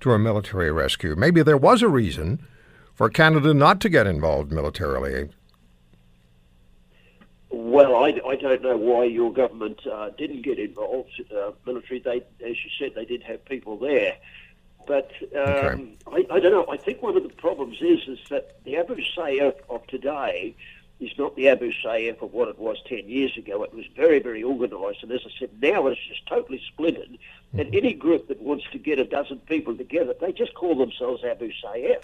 [0.00, 1.14] to a military rescue?
[1.16, 2.46] Maybe there was a reason
[2.94, 5.28] for Canada not to get involved militarily.
[7.50, 12.00] Well, I, I don't know why your government uh, didn't get involved uh, military.
[12.00, 14.16] They, as you said, they did have people there.
[14.86, 15.96] But um, okay.
[16.06, 16.66] I, I, don't know.
[16.70, 20.54] I think one of the problems is is that the Abu Sayyaf of today
[20.98, 23.62] is not the Abu Sayyaf of what it was 10 years ago.
[23.62, 25.02] It was very, very organised.
[25.02, 27.10] And as I said, now it's just totally splintered.
[27.10, 27.60] Mm-hmm.
[27.60, 31.22] And any group that wants to get a dozen people together, they just call themselves
[31.22, 32.02] Abu Sayyaf.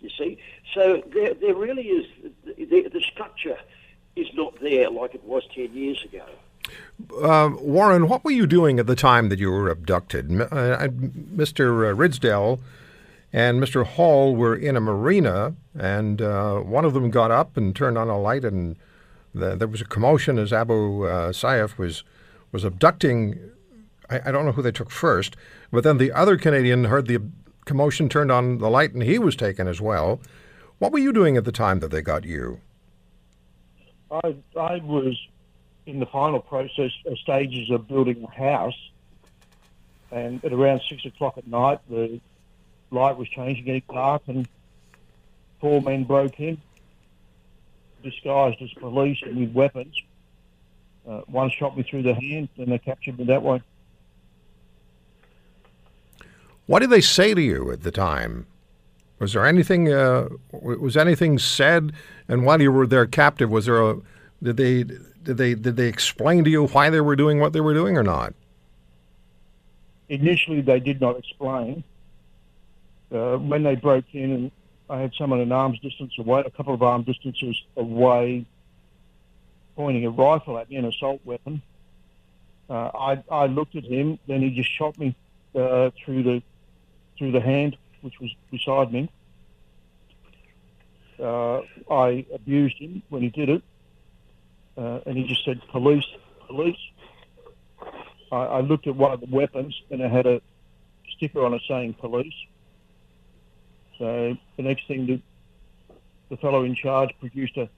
[0.00, 0.38] You see,
[0.74, 2.06] so there, there really is
[2.44, 3.56] the, the structure
[4.14, 6.24] is not there like it was ten years ago.
[7.22, 10.30] Uh, Warren, what were you doing at the time that you were abducted?
[10.30, 11.94] Uh, Mr.
[11.96, 12.60] Ridsdel
[13.32, 13.84] and Mr.
[13.84, 18.08] Hall were in a marina, and uh, one of them got up and turned on
[18.08, 18.76] a light, and
[19.34, 22.04] the, there was a commotion as Abu uh, Sayyaf was
[22.52, 23.38] was abducting.
[24.08, 25.36] I, I, don't know who they took first,
[25.70, 27.20] but then the other Canadian heard the
[27.64, 30.20] commotion, turned on the light, and he was taken as well.
[30.78, 32.60] What were you doing at the time that they got you?
[34.10, 35.18] I I was
[35.84, 38.90] in the final process uh, stages of building a house,
[40.10, 42.20] and at around six o'clock at night, the
[42.90, 44.48] light was changing, getting dark, and
[45.60, 46.58] four men broke in,
[48.02, 49.94] disguised as police and with weapons.
[51.08, 53.62] Uh, one shot me through the hand, and they captured me that way.
[56.66, 58.46] What did they say to you at the time?
[59.18, 59.92] Was there anything?
[59.92, 61.92] Uh, was anything said?
[62.28, 63.96] And while you were there captive, was there a?
[64.42, 67.60] Did they did they did they explain to you why they were doing what they
[67.60, 68.34] were doing or not?
[70.08, 71.82] Initially, they did not explain.
[73.12, 74.50] Uh, when they broke in, and
[74.90, 78.44] I had someone an arm's distance away, a couple of arm distances away,
[79.76, 81.62] pointing a rifle at me, an assault weapon.
[82.68, 85.14] Uh, I I looked at him, then he just shot me
[85.54, 86.42] uh, through the
[87.16, 89.08] through the hand, which was beside me.
[91.18, 93.62] Uh, I abused him when he did it,
[94.76, 96.06] uh, and he just said, "Police,
[96.46, 96.78] police."
[98.32, 100.42] I, I, looked at one of the weapons, and it had a
[101.16, 102.34] sticker on it saying "Police."
[103.98, 105.20] So the next thing, the,
[106.28, 107.68] the fellow in charge produced a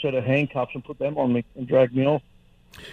[0.00, 2.22] set of handcuffs and put them on me and dragged me off.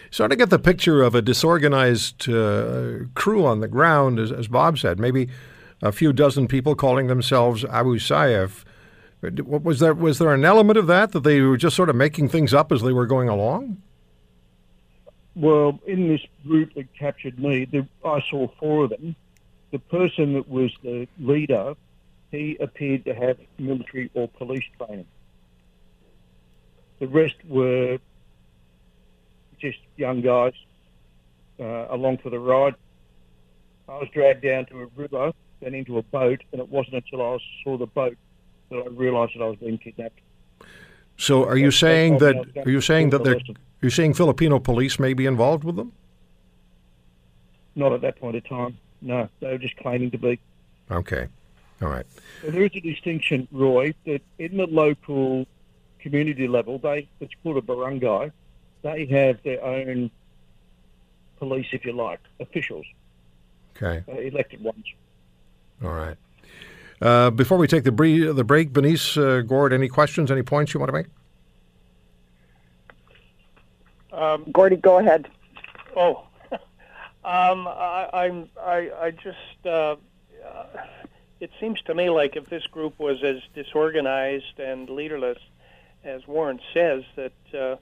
[0.09, 4.47] So to get the picture of a disorganized uh, crew on the ground, as, as,
[4.47, 5.29] Bob said, maybe
[5.81, 8.63] a few dozen people calling themselves Abu Sayyaf.
[9.21, 12.29] Was there was there an element of that that they were just sort of making
[12.29, 13.81] things up as they were going along?
[15.35, 19.15] Well, in this group that captured me, the, I saw four of them.
[19.71, 21.75] The person that was the leader,
[22.31, 25.07] he appeared to have military or police training.
[26.99, 27.99] The rest were
[29.59, 30.53] just young guys
[31.59, 32.75] uh, along for the ride.
[33.87, 37.21] I was dragged down to a river, then into a boat, and it wasn't until
[37.21, 38.17] I saw the boat
[38.69, 40.19] that I realised that I was being kidnapped.
[41.17, 43.39] So, are you saying that are you saying that they're
[43.81, 45.93] you saying Filipino police may be involved with them?
[47.75, 48.77] Not at that point in time.
[49.01, 50.39] No, they were just claiming to be.
[50.91, 51.27] Okay,
[51.81, 52.05] all right.
[52.41, 55.45] So there is a distinction, Roy, that in the local
[55.99, 58.31] community level, they it's called a barangay
[58.81, 60.11] they have their own
[61.39, 62.85] police, if you like, officials.
[63.75, 64.03] Okay.
[64.07, 64.85] Uh, elected ones.
[65.83, 66.17] All right.
[67.01, 70.73] Uh, before we take the, bre- the break, Benice uh, Gord, any questions, any points
[70.73, 71.05] you want to make?
[74.11, 75.27] Um, Gordy, go ahead.
[75.95, 79.95] Oh, um, I, I'm I, I just uh,
[80.43, 80.65] uh,
[81.39, 85.37] it seems to me like if this group was as disorganized and leaderless
[86.07, 87.75] as Warren says, that uh,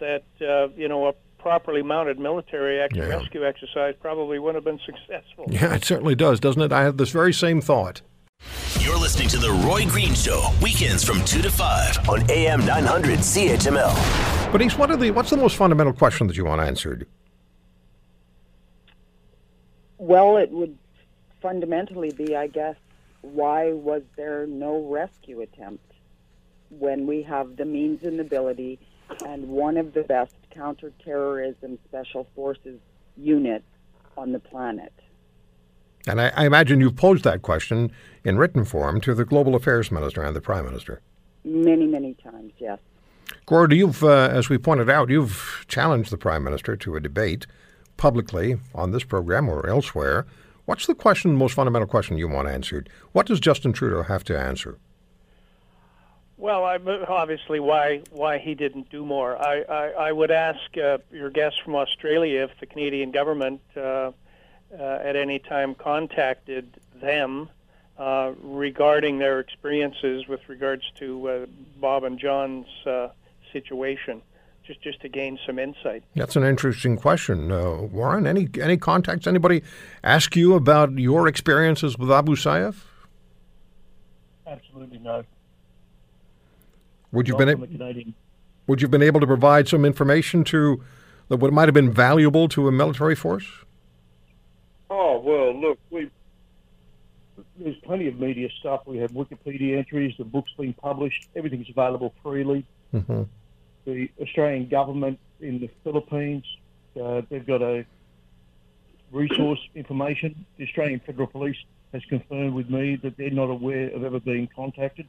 [0.00, 3.04] that uh, you know a properly mounted military ex- yeah.
[3.04, 5.46] rescue exercise probably wouldn't have been successful.
[5.50, 6.72] Yeah, it certainly does, doesn't it?
[6.72, 8.02] I have this very same thought.
[8.80, 13.20] You're listening to the Roy Green Show weekends from two to five on AM 900
[13.20, 14.52] CHML.
[14.52, 17.06] But he's what are the what's the most fundamental question that you want answered?
[19.96, 20.78] Well, it would
[21.40, 22.76] fundamentally be, I guess,
[23.22, 25.92] why was there no rescue attempt
[26.70, 28.78] when we have the means and ability
[29.24, 32.78] and one of the best counterterrorism special forces
[33.16, 33.64] units
[34.16, 34.92] on the planet.
[36.06, 37.90] And I, I, imagine you've posed that question
[38.24, 41.00] in written form to the Global Affairs Minister and the Prime Minister.
[41.44, 42.78] Many, many times, yes.
[43.46, 47.46] Gord, you've, uh, as we pointed out, you've challenged the Prime Minister to a debate
[47.96, 50.26] publicly on this program or elsewhere.
[50.68, 52.90] What's the question, most fundamental question you want answered?
[53.12, 54.76] What does Justin Trudeau have to answer?
[56.36, 56.76] Well, I,
[57.08, 59.42] obviously, why why he didn't do more.
[59.42, 63.80] I I, I would ask uh, your guest from Australia if the Canadian government uh,
[63.80, 64.12] uh,
[64.78, 67.48] at any time contacted them
[67.98, 71.46] uh, regarding their experiences with regards to uh,
[71.80, 73.08] Bob and John's uh,
[73.54, 74.20] situation,
[74.68, 76.04] just just to gain some insight.
[76.14, 77.48] That's an interesting question,
[77.92, 78.26] Warren.
[78.26, 79.26] Any any contacts?
[79.26, 79.62] Anybody
[80.04, 82.76] ask you about your experiences with Abu Sayyaf?
[84.46, 85.24] Absolutely no.
[87.12, 88.14] Would you been a-
[88.66, 90.84] would you have been able to provide some information to
[91.28, 93.46] that what might have been valuable to a military force?
[94.90, 96.10] Oh well, look, we
[97.58, 98.82] there's plenty of media stuff.
[98.86, 102.64] We have Wikipedia entries, the book's been published, everything's available freely.
[102.94, 103.22] Mm-hmm.
[103.88, 106.44] The Australian government in the Philippines,
[107.02, 107.86] uh, they've got a
[109.10, 110.44] resource information.
[110.58, 111.56] The Australian Federal Police
[111.94, 115.08] has confirmed with me that they're not aware of ever being contacted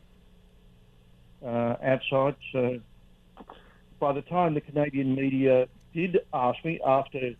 [1.45, 2.37] uh, outside.
[2.53, 2.79] So
[3.99, 7.31] by the time the Canadian media did ask me after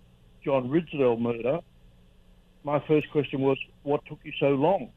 [0.44, 1.60] John Ridsdel murder,
[2.66, 4.90] my first question was, "What took you so long?"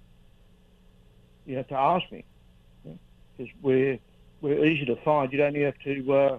[1.47, 2.25] You know, to ask me,
[2.83, 4.01] because we're
[4.43, 5.33] we're easy to find.
[5.33, 6.39] You'd only have to uh,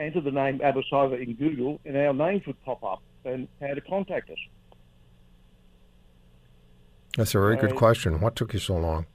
[0.00, 3.74] enter the name Abu Sayyaf in Google, and our names would pop up and how
[3.74, 4.38] to contact us.
[7.16, 8.20] That's a very good Uh, question.
[8.20, 9.06] What took you so long?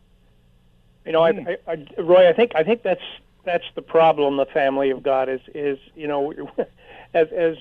[1.05, 3.01] You know, I, I, I, Roy, I think I think that's
[3.43, 6.31] that's the problem the family of God is is you know,
[7.13, 7.57] as as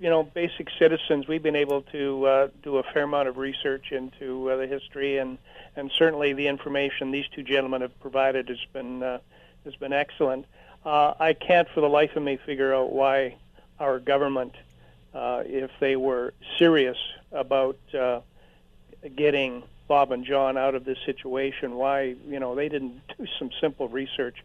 [0.00, 3.92] you know, basic citizens, we've been able to uh, do a fair amount of research
[3.92, 5.38] into uh, the history and
[5.76, 9.18] and certainly the information these two gentlemen have provided has been uh,
[9.64, 10.46] has been excellent.
[10.84, 13.36] Uh, I can't for the life of me figure out why
[13.78, 14.54] our government,
[15.14, 16.96] uh, if they were serious
[17.30, 18.20] about uh,
[19.14, 23.50] getting Bob and John out of this situation, why you know they didn't do some
[23.60, 24.42] simple research.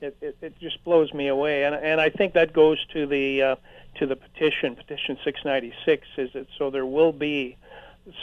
[0.00, 3.42] It, it, it just blows me away, and and I think that goes to the
[3.42, 3.56] uh,
[3.96, 7.56] to the petition, petition 696, is that so there will be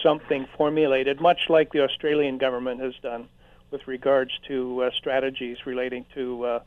[0.02, 3.28] something formulated, much like the Australian government has done
[3.74, 6.60] with regards to uh, strategies relating to uh,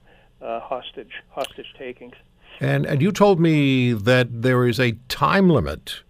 [0.43, 2.15] uh, hostage hostage takings.
[2.61, 6.03] And and you told me that there is a time limit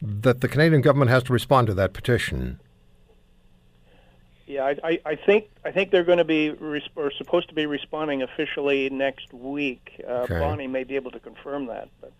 [0.00, 2.60] that the Canadian government has to respond to that petition.
[4.46, 7.54] Yeah, I, I, I think I think they're going to be res- or supposed to
[7.54, 10.02] be responding officially next week.
[10.06, 10.38] Uh, Okay.
[10.38, 12.12] Bonnie may be able to confirm that, but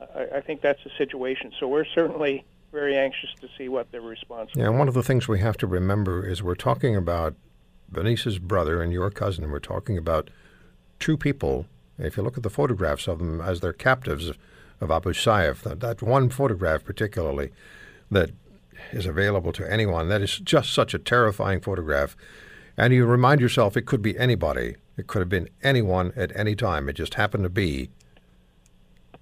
[0.00, 1.52] I, I think that's the situation.
[1.60, 2.44] So we're certainly
[2.74, 4.50] very anxious to see what their response.
[4.54, 7.34] Yeah, and one of the things we have to remember is we're talking about
[7.90, 9.50] Benice's brother and your cousin.
[9.50, 10.28] We're talking about
[10.98, 11.66] two people.
[11.98, 14.32] If you look at the photographs of them as they're captives
[14.80, 17.52] of Abu Sayyaf, that, that one photograph particularly
[18.10, 18.30] that
[18.92, 22.16] is available to anyone, that is just such a terrifying photograph.
[22.76, 24.74] And you remind yourself it could be anybody.
[24.96, 26.88] It could have been anyone at any time.
[26.88, 27.90] It just happened to be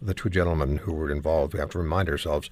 [0.01, 1.53] the two gentlemen who were involved.
[1.53, 2.49] We have to remind ourselves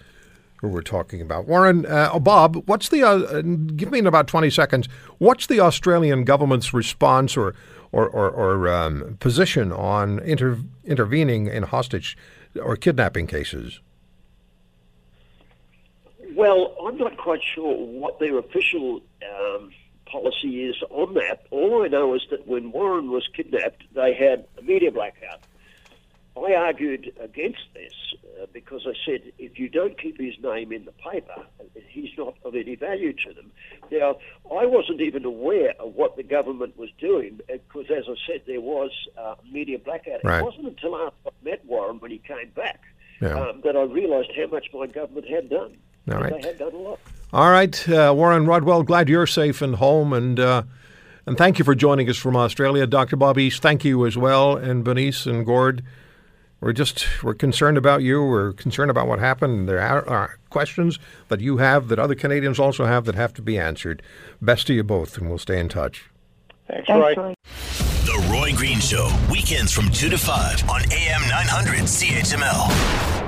[0.60, 1.46] who we're talking about.
[1.46, 4.88] Warren, uh, oh, Bob, what's the, uh, give me in about 20 seconds,
[5.18, 7.54] what's the Australian government's response or,
[7.92, 12.16] or, or, or um, position on inter- intervening in hostage
[12.62, 13.80] or kidnapping cases?
[16.34, 19.72] Well, I'm not quite sure what their official um,
[20.04, 21.46] policy is on that.
[21.50, 25.40] All I know is that when Warren was kidnapped, they had a media blackout.
[26.36, 27.92] I argued against this
[28.40, 31.44] uh, because I said if you don't keep his name in the paper,
[31.88, 33.50] he's not of any value to them.
[33.90, 34.16] Now,
[34.50, 38.60] I wasn't even aware of what the government was doing because, as I said, there
[38.60, 40.20] was uh, media blackout.
[40.24, 40.38] Right.
[40.40, 42.80] It wasn't until after I met Warren when he came back
[43.20, 43.38] Yeah.
[43.38, 45.76] um, that I realised how much my government had done.
[46.10, 46.40] All right.
[46.40, 47.00] They had done a lot.
[47.32, 50.62] All right, uh, Warren Rodwell, glad you're safe and home, and uh,
[51.26, 53.14] and thank you for joining us from Australia, Dr.
[53.14, 53.62] Bob East.
[53.62, 55.84] Thank you as well, and Benice and Gord.
[56.60, 58.22] We're just we're concerned about you.
[58.22, 59.68] We're concerned about what happened.
[59.68, 63.42] There are, are questions that you have that other Canadians also have that have to
[63.42, 64.02] be answered.
[64.42, 66.10] Best to you both, and we'll stay in touch.
[66.68, 67.22] Thanks, Thanks, Roy.
[67.22, 67.34] Roy.
[68.04, 73.19] The Roy Green Show, weekends from 2 to 5 on AM 900 CHML.